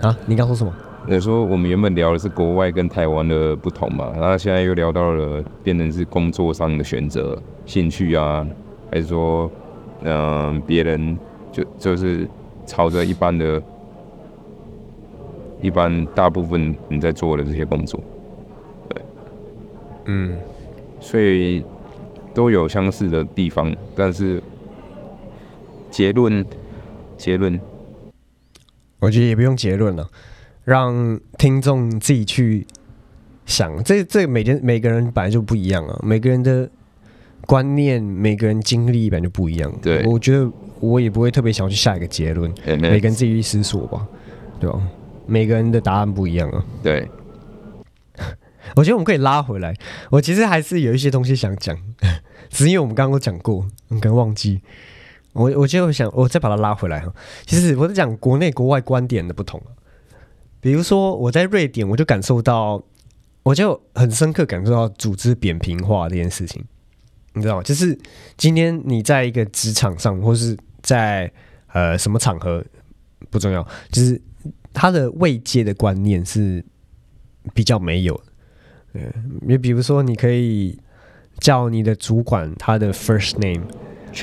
[0.00, 0.74] 啊，你刚说什么？
[1.06, 8.44] 你说我们原本聊的是国外跟台湾的不同嘛，然后现在又聊到了变成是工作上的选择、兴趣啊，
[8.90, 9.48] 还是说，
[10.02, 11.16] 嗯，别人
[11.52, 12.28] 就就是
[12.66, 13.62] 朝着一般的、
[15.62, 17.98] 一般大部分你在做的这些工作，
[18.88, 19.02] 对
[20.06, 20.36] 嗯，
[21.00, 21.64] 所以
[22.34, 24.42] 都有相似的地方，但是
[25.90, 26.44] 结论
[27.16, 27.58] 结论。
[28.98, 30.08] 我觉得也不用结论了，
[30.64, 32.66] 让听众自己去
[33.46, 33.82] 想。
[33.84, 36.68] 这这每天每个人本来就不一样啊，每个人的
[37.46, 39.72] 观念、每个人经历本来就不一样。
[39.80, 40.04] 对。
[40.06, 44.06] 我觉得我也不会特别想要去下一个结论，哎每个人自己去思索吧，
[44.60, 44.80] 对吧？
[45.26, 46.64] 每个人的答案不一样啊。
[46.82, 47.08] 对，
[48.76, 49.74] 我觉得我们可以拉回来。
[50.10, 51.76] 我其实还是有一些东西想讲，
[52.50, 54.60] 只是因为我们刚刚都讲过，你可能忘记。
[55.32, 57.12] 我我就想，我再把它拉回来哈。
[57.46, 59.72] 其实我在讲国内国外观点的不同啊
[60.60, 62.82] 比如说我在瑞典，我就感受到，
[63.42, 66.64] 我就很深刻感受到组织扁平化这件事情。
[67.32, 67.62] 你知道吗？
[67.62, 67.98] 就是
[68.36, 71.32] 今天你在一个职场上，或是在
[71.72, 72.62] 呃什么场合
[73.30, 74.20] 不重要，就是
[74.72, 76.64] 他的位阶的观念是
[77.54, 78.14] 比较没有
[78.92, 79.00] 的。
[79.40, 80.78] 你比如说，你可以
[81.38, 83.64] 叫你的主管他的 first name，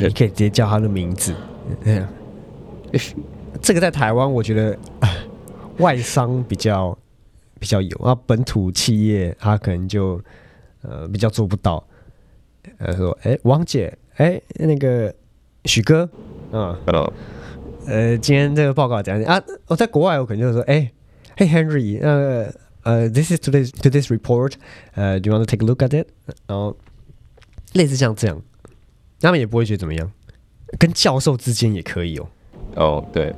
[0.02, 1.34] 你可以直接叫他的名字。
[1.84, 2.08] 嗯，
[3.62, 5.10] 这个在台湾我觉得呃
[5.78, 6.98] 外商比较
[7.60, 10.22] 比较有，啊，本土企业他可能就
[10.82, 11.84] 呃比较做不到。
[12.78, 15.14] 呃，说哎，王姐，哎，那个
[15.66, 16.08] 许哥，
[16.52, 17.12] 嗯，看到
[17.86, 20.92] 呃，今天这个报告讲啊，我在国外我可能就说，哎
[21.38, 24.54] ，Hey Henry，呃呃，This is today's today's report，
[24.94, 26.08] 呃，Do you want to take a look at it？
[26.46, 26.78] 然后
[27.74, 28.42] 类似像这样，
[29.20, 30.12] 他们也不会觉得怎么样，
[30.78, 32.30] 跟教授之间也可以哦。
[32.76, 33.34] 哦，对，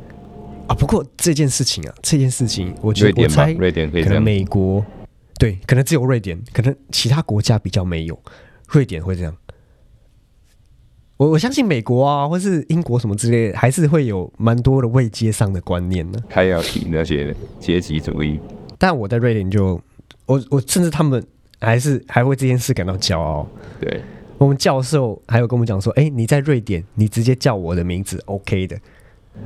[0.67, 4.85] 啊，不过这件事情啊，这件事情，我觉我猜，瑞典可以可能美国
[5.39, 8.21] 对，可能只有瑞典，可能其他国家比较没有，
[8.67, 9.35] 瑞典会这样。
[11.21, 16.17] 我我相信美国啊，或是英国什么之类的，还是会有蛮多的未接上的观念呢。
[16.27, 18.39] 还要提那些阶级主义，
[18.79, 19.79] 但我在瑞典就，
[20.25, 21.23] 我我甚至他们
[21.59, 23.47] 还是还为这件事感到骄傲。
[23.79, 24.01] 对，
[24.39, 28.75] 我们教授还有跟我们讲说，哎、你在瑞典，你直接叫我的名字，OK 的。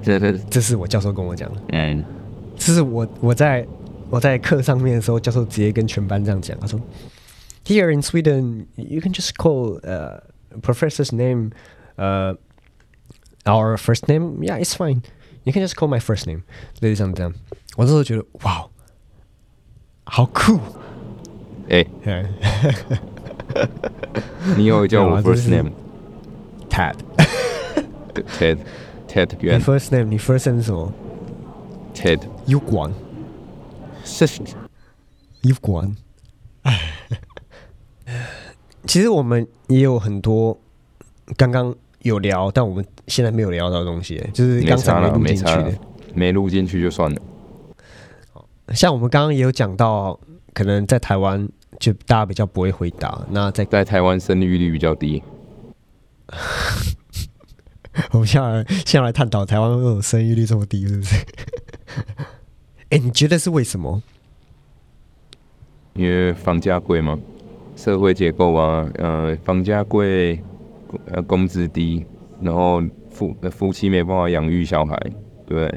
[0.01, 1.61] 这这，这是我教授跟我讲的。
[1.73, 2.01] 嗯，
[2.55, 3.67] 这是我我在
[4.09, 6.79] 我在课上面的时候，教授直接跟全班这样讲，他说
[7.65, 10.21] ：“Here in Sweden, you can just call uh
[10.62, 11.50] professor's name,
[11.96, 12.34] uh
[13.44, 14.42] our first name.
[14.42, 15.02] Yeah, it's fine.
[15.44, 16.42] You can just call my first name.”
[16.80, 17.32] 类似像这样，
[17.76, 18.66] 我那时候觉得哇，
[20.04, 20.60] 好酷。
[21.68, 21.86] 哎，
[24.56, 25.72] 你以后叫我没有啊 这 first 是 name
[26.68, 26.96] Ted，
[28.38, 28.58] Ted
[29.08, 30.92] Ted 你袁 first name，你 first name 是什么
[31.94, 32.92] Ted，有管
[34.04, 34.26] 是
[35.42, 35.96] 有管。
[38.95, 40.57] 其实我们也有很多
[41.35, 45.73] 刚刚有聊，但我们现在没有聊到的东西，就是没刚才没录进去的。，
[46.13, 47.21] 没录进去就算了。
[48.73, 50.17] 像我们刚刚也有讲到，
[50.53, 51.45] 可能在台湾
[51.77, 53.21] 就大家比较不会回答。
[53.29, 55.21] 那在在台湾生育率比较低，
[58.13, 61.15] 我们现在来下来探讨台湾为什么生育率这么低，是不是？
[62.91, 64.01] 哎、你觉得是为什么？
[65.95, 67.19] 因为房价贵嘛，
[67.75, 70.39] 社会结构啊，呃，房价贵，
[71.07, 72.05] 呃，工资低，
[72.41, 74.97] 然后夫呃夫妻没办法养育小孩，
[75.45, 75.73] 对？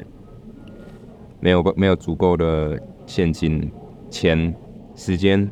[1.41, 3.71] 没有没有足够的现金、
[4.09, 4.53] 钱、
[4.95, 5.49] 时间，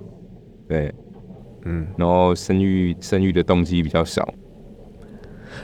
[0.67, 0.93] 对，
[1.63, 4.21] 嗯，然后生育生育的动机比较少，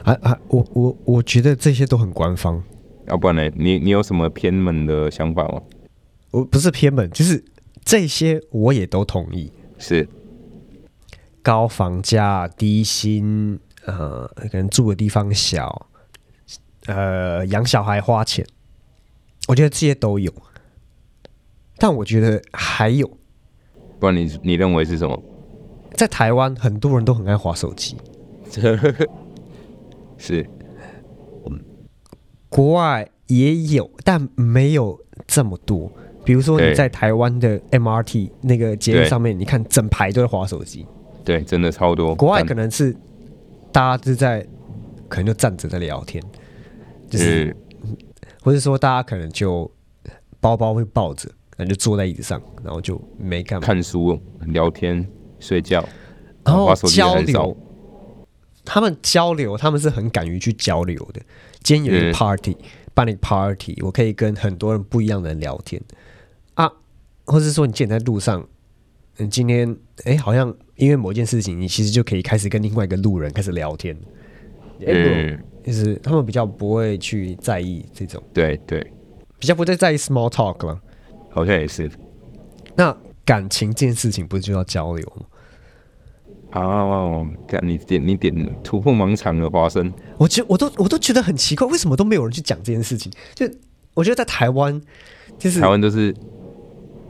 [0.06, 2.63] 啊啊，我我我觉得这些都很官方。
[3.08, 3.52] 要不然呢？
[3.58, 5.62] 你你有什么偏门的想法吗？
[6.32, 7.43] 我不是偏门，就是
[7.84, 9.52] 这些我也都同意。
[9.78, 10.08] 是，
[11.44, 15.88] 高房价、低薪，呃，可能住的地方小，
[16.88, 18.44] 呃，养小孩花钱，
[19.50, 20.34] 我觉得这些都有。
[21.78, 23.08] 但我觉得还有，
[24.00, 25.22] 不然你你认为是什么？
[25.96, 27.98] 在台湾很多人都很爱划手机，
[30.18, 30.50] 是，
[32.48, 35.91] 国外也有，但没有这么多。
[36.24, 40.88] 比如说你在台湾的 MRT 那个捷运对上面，你看整排都在划手机。
[41.24, 42.13] 对，真的超多。
[42.15, 42.95] 国外可能是
[43.71, 44.45] 大家是在，
[45.07, 46.24] 可能就站着在聊天，
[47.09, 47.95] 就是嗯
[48.41, 49.69] 或者说大家可能就
[50.39, 55.07] 包包会抱着，然后就坐在椅子上，然后就没干嘛，看书、聊天、
[55.39, 55.84] 睡觉，
[56.43, 57.57] 然后交流。
[58.65, 61.21] 他们交流，他们是很敢于去交流的。
[61.63, 62.57] 今天有一个嗯 party，、
[62.93, 65.82] 办了一个 party，我可以跟很多人不一样的人聊天
[66.53, 66.71] 啊，
[67.26, 68.47] 或者是说你今天在路上，
[69.17, 73.95] 你，今天哎，好像因为某件事情，你其实就可以开始跟另外一个路人开始聊天。
[74.86, 78.86] 嗯，就是他们比较不会去在意这种，对对，
[79.39, 80.80] 比较不太在意 small talk 了。
[81.30, 81.89] 好像也是。
[82.76, 85.26] 那感情这件事情不是就要交流吗？
[86.51, 93.11] 啊，看你点你点突破盲场的发生，我觉我都我都觉得很奇怪，为什么都没有人去讲这件事情？
[93.34, 93.49] 就
[93.93, 94.80] 我觉得在台湾，
[95.39, 96.13] 就是台湾都是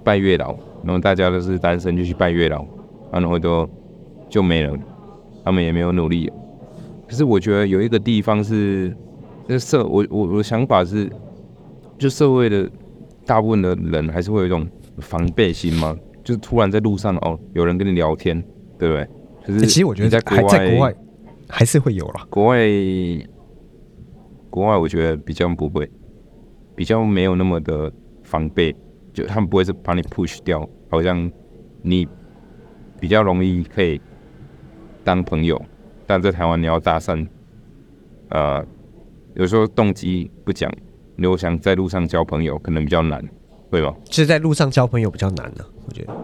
[0.03, 2.65] 拜月老，然后大家都是单身就去拜月老，
[3.19, 3.69] 然后都
[4.29, 4.77] 就没了，
[5.43, 6.31] 他们也没有努力。
[7.07, 8.95] 可是我觉得有一个地方是，
[9.47, 11.09] 那社我我我的想法是，
[11.97, 12.69] 就社会的
[13.25, 14.67] 大部分的人还是会有一种
[14.99, 18.41] 防备心嘛，就是突然在路上哦，有人跟你聊天，
[18.79, 19.07] 对不对？
[19.45, 20.95] 可是欸其实我觉得你在国外
[21.47, 22.25] 还是会有啦。
[22.29, 22.57] 国外，
[24.49, 25.89] 国外我觉得比较不会，
[26.75, 27.91] 比较没有那么的
[28.23, 28.73] 防备，
[29.13, 31.29] 就他们不会是把你 push 掉，好像
[31.81, 32.07] 你
[33.03, 33.99] 比较容易可以
[35.03, 35.61] 当朋友，
[36.07, 37.27] 但在台湾你要搭讪，
[38.29, 38.65] 呃，
[39.33, 40.73] 有时候动机不讲，
[41.17, 43.21] 如果想在路上交朋友，可能比较难，
[43.69, 43.93] 会吗？
[44.05, 46.15] 就是在路上交朋友比较难呢、我觉得。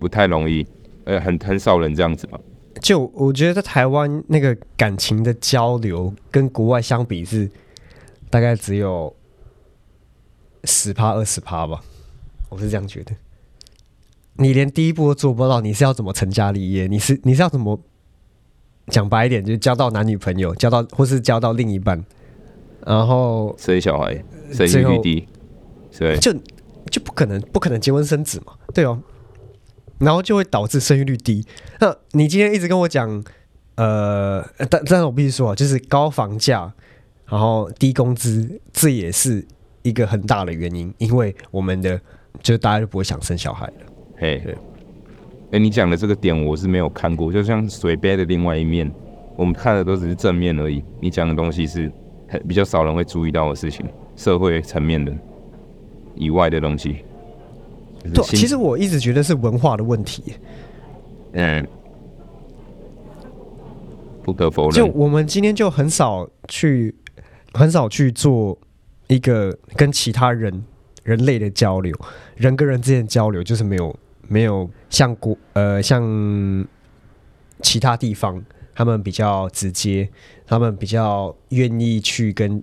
[0.00, 0.66] 不太容易，
[1.04, 2.40] 呃，很很少人这样子嘛。
[2.82, 7.48] 就我觉得在台湾那个感情的交流跟国外相比是
[8.30, 9.14] 大概只有
[10.64, 11.80] 十趴二十趴吧，
[12.48, 13.14] 我是这样觉得。
[14.36, 16.86] 你连第一步都做不到，你是要怎么成家立业？
[16.86, 17.78] 你是你是要怎么
[18.88, 22.04] 讲白一点，就是交到男女朋友，交到或是交到另一半，
[22.84, 25.28] 然后生小孩，生育率低，
[25.96, 26.32] 对，就
[26.90, 29.00] 就不可能不可能结婚生子嘛，对哦，
[29.98, 31.46] 然后就会导致生育率低。
[31.78, 33.22] 那你今天一直跟我讲，
[33.76, 36.72] 呃，但但是我必须说啊，就是高房价，
[37.26, 39.46] 然后低工资，这也是
[39.82, 42.00] 一个很大的原因，因为我们的
[42.42, 43.74] 就大家就不会想生小孩了。
[44.16, 44.56] 嘿对，
[45.52, 48.90] 哎、你讲的这个点我是没有看过，就像水杯的另外一面，
[49.36, 50.82] 我们看的都只是正面而已。
[51.00, 51.90] 你讲的东西是
[52.28, 53.86] 很比较少人会注意到的事情，
[54.16, 55.12] 社会层面的
[56.14, 56.96] 以外的东西。
[58.12, 60.34] 就是对，其实我一直觉得是文化的问题。
[61.32, 61.66] 嗯，
[64.22, 66.94] 不可否认，就我们今天就很少去，
[67.52, 68.58] 很少去做
[69.08, 70.64] 一个跟其他人
[71.02, 71.92] 人类的交流，
[72.36, 73.94] 人跟人之间的交流就是没有
[74.28, 76.02] 没有像国呃像
[77.62, 78.42] 其他地方，
[78.74, 80.08] 他们比较直接，
[80.46, 82.62] 他们比较愿意去跟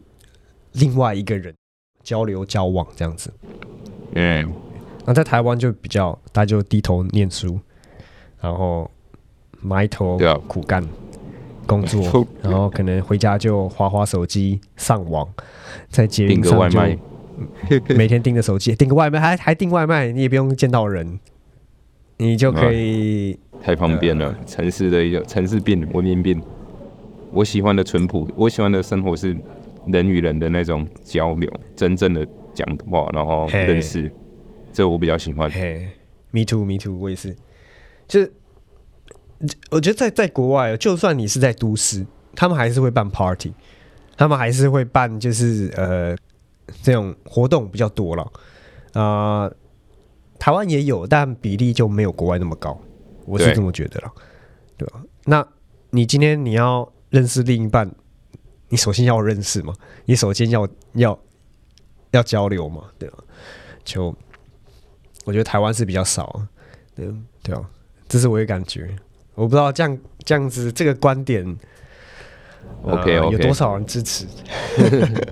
[0.74, 1.54] 另外一个人
[2.04, 3.32] 交流交往这样子。
[4.14, 4.54] 嗯，
[5.06, 7.60] 那在台湾就比较大家就低头念书，
[8.40, 8.90] 然后
[9.62, 10.86] 埋头苦干
[11.66, 15.28] 工作， 然后可能回家就划划手机、上网，
[15.90, 16.98] 在捷订运上就个外卖，
[17.96, 21.20] 每天盯着手机，订个外卖还还订外卖，你也不用见到人，
[22.22, 24.38] 你就可以太方便了。
[24.46, 26.40] 城市的一个城市病、文明病。
[27.32, 29.36] 我喜欢的淳朴，我喜欢的生活是
[29.88, 34.12] 人与人的那种交流，真正的讲话，然后认识，
[34.72, 35.50] 这我比较喜欢。
[35.50, 35.88] 嘿
[36.30, 37.36] ，me too，me too，我也是。
[38.08, 38.32] 就是
[39.72, 42.06] 我觉得在在国外，就算你是在都市，
[42.36, 43.52] 他们还是会办 party，
[44.16, 46.16] 他们还是会办就是呃
[46.84, 48.32] 这种活动比较多了。
[48.94, 49.50] 啊、
[50.42, 52.76] 台湾也有，但比例就没有国外那么高，
[53.28, 54.12] 我是这么觉得了，
[54.76, 55.00] 对吧？
[55.24, 55.48] 那
[55.92, 57.88] 你今天你要认识另一半，
[58.70, 59.72] 你首先要认识嘛，
[60.06, 61.20] 你首先要要
[62.10, 63.20] 要交流嘛，对吧？
[63.84, 64.16] 就
[65.26, 66.50] 我觉得台湾是比较少啊，
[66.96, 67.08] 对
[67.44, 67.62] 对啊，
[68.10, 68.90] 这是我的感觉。
[69.36, 71.46] 我不知道这样这样子这个观点
[72.82, 74.26] 呃 OK，OK 有多少人支持？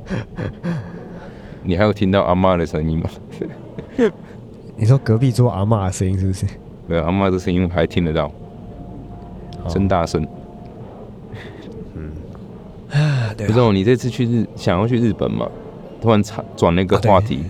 [1.66, 3.10] 你还有听到阿妈的声音吗？
[4.80, 6.46] 你说隔壁桌阿嬷的声音是不是？
[6.88, 8.32] 对，阿妈的声音还听得到，
[9.68, 10.26] 真大声。
[12.90, 15.48] 啊，对不知道你这次去日想要去日本嘛？
[16.02, 17.44] 突然插转那个话题，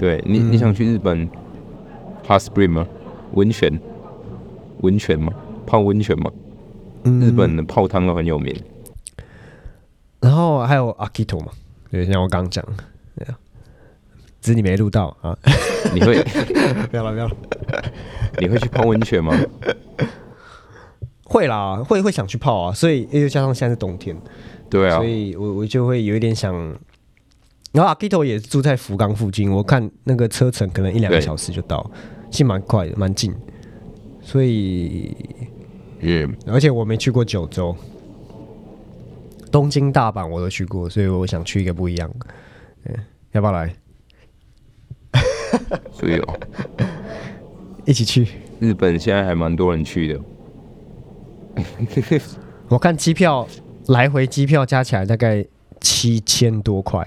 [0.00, 1.28] 对你嗯你想去日本
[2.26, 2.86] hot spring 吗？
[3.34, 3.78] 温泉？
[4.80, 5.32] 温泉吗？
[5.66, 6.30] 泡温泉吗？
[7.04, 8.56] 嗯日本的泡汤都很有名。
[10.20, 11.52] 然后还有 Akito 嘛，
[11.90, 12.64] 对，像我刚刚讲，
[14.44, 15.34] 只是你没录到啊。
[15.94, 16.22] 你会
[16.92, 17.34] 不要了，不要了。
[18.38, 19.34] 你会去泡温泉吗？
[21.24, 24.14] 会啦，会会想去泡啊，所以又加上现在是冬天，
[24.68, 26.54] 对啊所，以我我就会有一点想。
[27.72, 31.90] 然后阿 Kito 也住在福冈附近，我看那个车程可能一两个小时就到，
[32.30, 33.34] 其实蛮快的，蛮近。
[34.20, 35.16] 所以，
[36.00, 37.74] 嗯，而且我没去过九州，
[39.50, 42.26] 东京、大阪我都去过，所以我想去一个不一样的。
[42.84, 42.94] 嗯，
[43.32, 43.74] 要不要来
[45.92, 46.38] 所以哦，
[47.84, 48.26] 一起去？
[48.60, 50.20] 日本现在还蛮多人去的。
[52.68, 53.46] 我看机票
[53.88, 55.44] 来回机票加起来大概
[55.80, 57.06] 七千多块，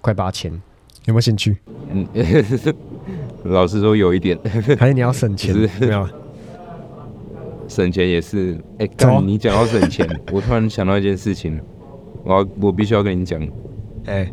[0.00, 0.50] 快八千，
[1.04, 1.56] 有没有兴趣？
[1.90, 2.06] 嗯，
[3.44, 4.38] 老实说有一点
[4.78, 5.54] 还是你要省钱？
[5.78, 6.08] 没有，
[7.68, 8.58] 省钱也是。
[8.78, 11.60] 哎、走啊干，你讲到省钱，我突然想到一件事情，
[12.24, 13.46] 我要我必须要跟你讲，
[14.06, 14.32] 哎，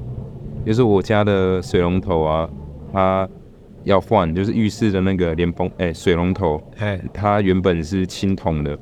[0.65, 2.49] 就是我家的水龙头啊，
[2.93, 3.29] 它
[3.83, 8.77] 要换，就是浴室的那个连风，哎、水龙头，哎，它原本是青铜的，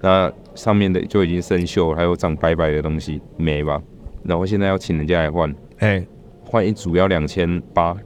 [0.00, 3.80] 那上面的就已经生锈，还有长白白的东西没吧？
[4.24, 6.06] 然后现在要请人家来换，哎，
[6.44, 7.96] 换一组要两千八，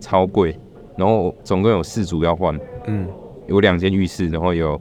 [0.00, 0.58] 超贵。
[0.94, 2.54] 然后总共有四组要换，
[2.86, 3.08] 嗯，
[3.46, 4.78] 有两间浴室，然后有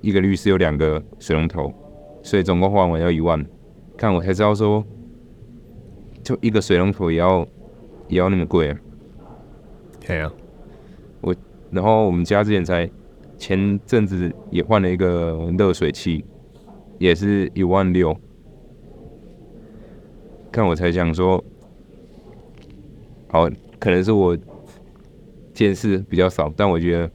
[0.00, 1.72] 一个浴室有两个水龙头，
[2.20, 3.42] 所以总共换完要一万。
[3.96, 4.84] 看我才知道说，
[6.24, 7.46] 就一个水龙头也要
[8.08, 8.76] 也要那么贵。
[10.10, 10.32] 哎呀，
[11.70, 12.90] 然后我们家之前才
[13.38, 16.24] 前阵子也换了一个热水器，
[16.98, 18.16] 也是一万六。
[20.50, 21.42] 看我才想说，
[23.28, 23.48] 好，
[23.78, 24.36] 可能是我
[25.54, 27.08] 见识比较少，但我觉得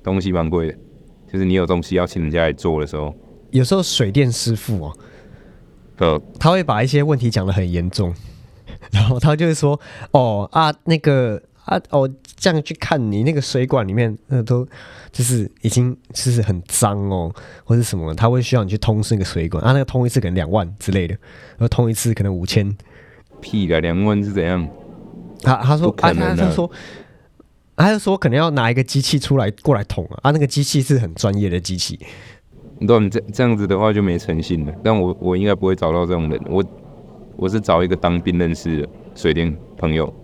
[0.00, 0.78] 东西蛮贵的。
[1.26, 3.12] 就是你有东西要请人家来做的时候，
[3.50, 4.96] 有时候水电师傅哦，
[5.96, 8.14] 呃，他会把一些问题讲得很严重，
[8.92, 9.80] 然后他就会说
[10.12, 14.66] ：“哦啊，那个啊哦，这样去看你那个水管里面，那都
[15.10, 17.32] 就是已经就是很脏哦，
[17.64, 21.14] 或者什么，他会需要你去通那个水管啊，那个通一次可能两万之类的，
[21.56, 22.76] 然后通一次可能五千。
[23.40, 24.68] 屁的两万是怎样？
[25.42, 26.70] 他他说啊，他他说。”
[27.74, 31.98] 他就说可能要拿一个机器出来过来捅啊，啊那个机器是很专业的机器，
[32.78, 34.72] 你懂你这这样子的话就没诚信了。
[34.84, 36.62] 但我我应该不会找到这种人，我
[37.34, 40.14] 我是找一个当兵认识的水电朋友。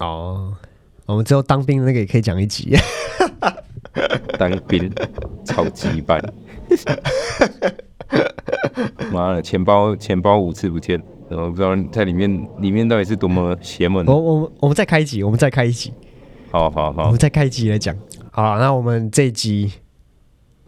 [0.00, 0.54] 哦，
[1.06, 2.76] 我们之后当兵的那个也可以讲一集。
[4.38, 4.92] 当兵
[5.44, 6.20] 超级棒，
[9.10, 14.06] 妈的，钱包钱包五次不见，然后不知道在里面里面到底是多么邪门。
[14.06, 15.92] 我我们我们再开一集，我们再开一集，
[16.52, 17.96] 好好好我们，再开一集来讲。
[18.30, 19.72] 好，那我们这一集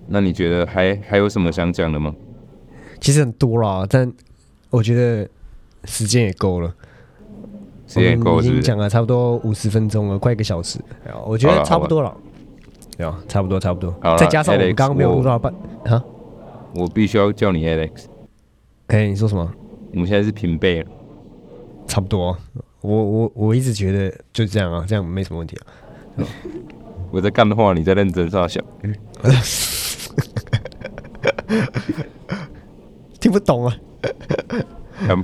[0.09, 2.13] 那你觉得还还有什么想讲的吗？
[3.01, 4.13] 其实很多啦，但
[4.71, 5.29] 我觉得
[5.85, 6.75] 时间也够了，
[7.91, 8.63] 时间也够我们已经？
[8.63, 10.79] 讲了差不多五十分钟了，快一个小时。
[11.27, 12.17] 我觉得差不多了。
[12.97, 15.53] 对啊，差不多差不多再加上我们刚刚没有录到半
[15.87, 16.05] 啊？
[16.77, 18.05] 我必须要叫你 Alex，
[18.87, 19.53] 哎，你说什么？
[19.93, 20.89] 我们现在是平辈了。
[21.89, 22.37] 差不多。
[22.83, 25.67] 我我我一直觉得就这样啊，这样没什么问题啊。
[27.11, 28.63] 我在干的话，你在认真傻想。
[33.19, 33.77] 听不懂啊？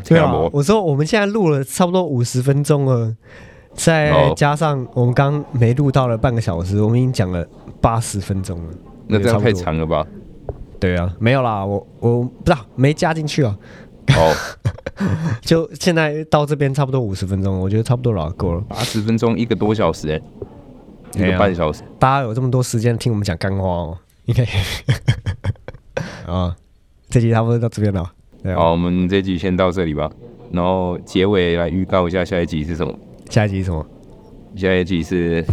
[0.04, 3.14] 对啊，我我说我们现在录了差不多五十分钟了，
[3.74, 7.46] 再哦加上我们刚没录到了半个小时，我们已经讲了
[7.80, 8.70] 八十分钟了。
[9.06, 9.52] 那这样太。
[9.52, 10.06] 长了吧？
[10.78, 13.56] 对啊，没有啦，我我不知道没加进去啊，
[14.16, 14.34] 哦，
[15.40, 18.60] 就现在到这边差不多五十分钟，我觉得差不多了，够了。
[18.68, 20.20] 八十分钟一个多小时哎、
[21.14, 21.82] 一个半小时。
[21.98, 24.44] 大家有这么多时间听我们讲干话哦，应该
[26.30, 26.54] 啊，
[27.08, 28.12] 这集差不多到这边了。
[28.46, 30.08] 对啊，好，我们这集先到这里吧。
[30.52, 32.96] 然后结尾来预告一下下一集是什么？
[33.28, 33.84] 下一集是什么？
[34.54, 35.44] 下一集是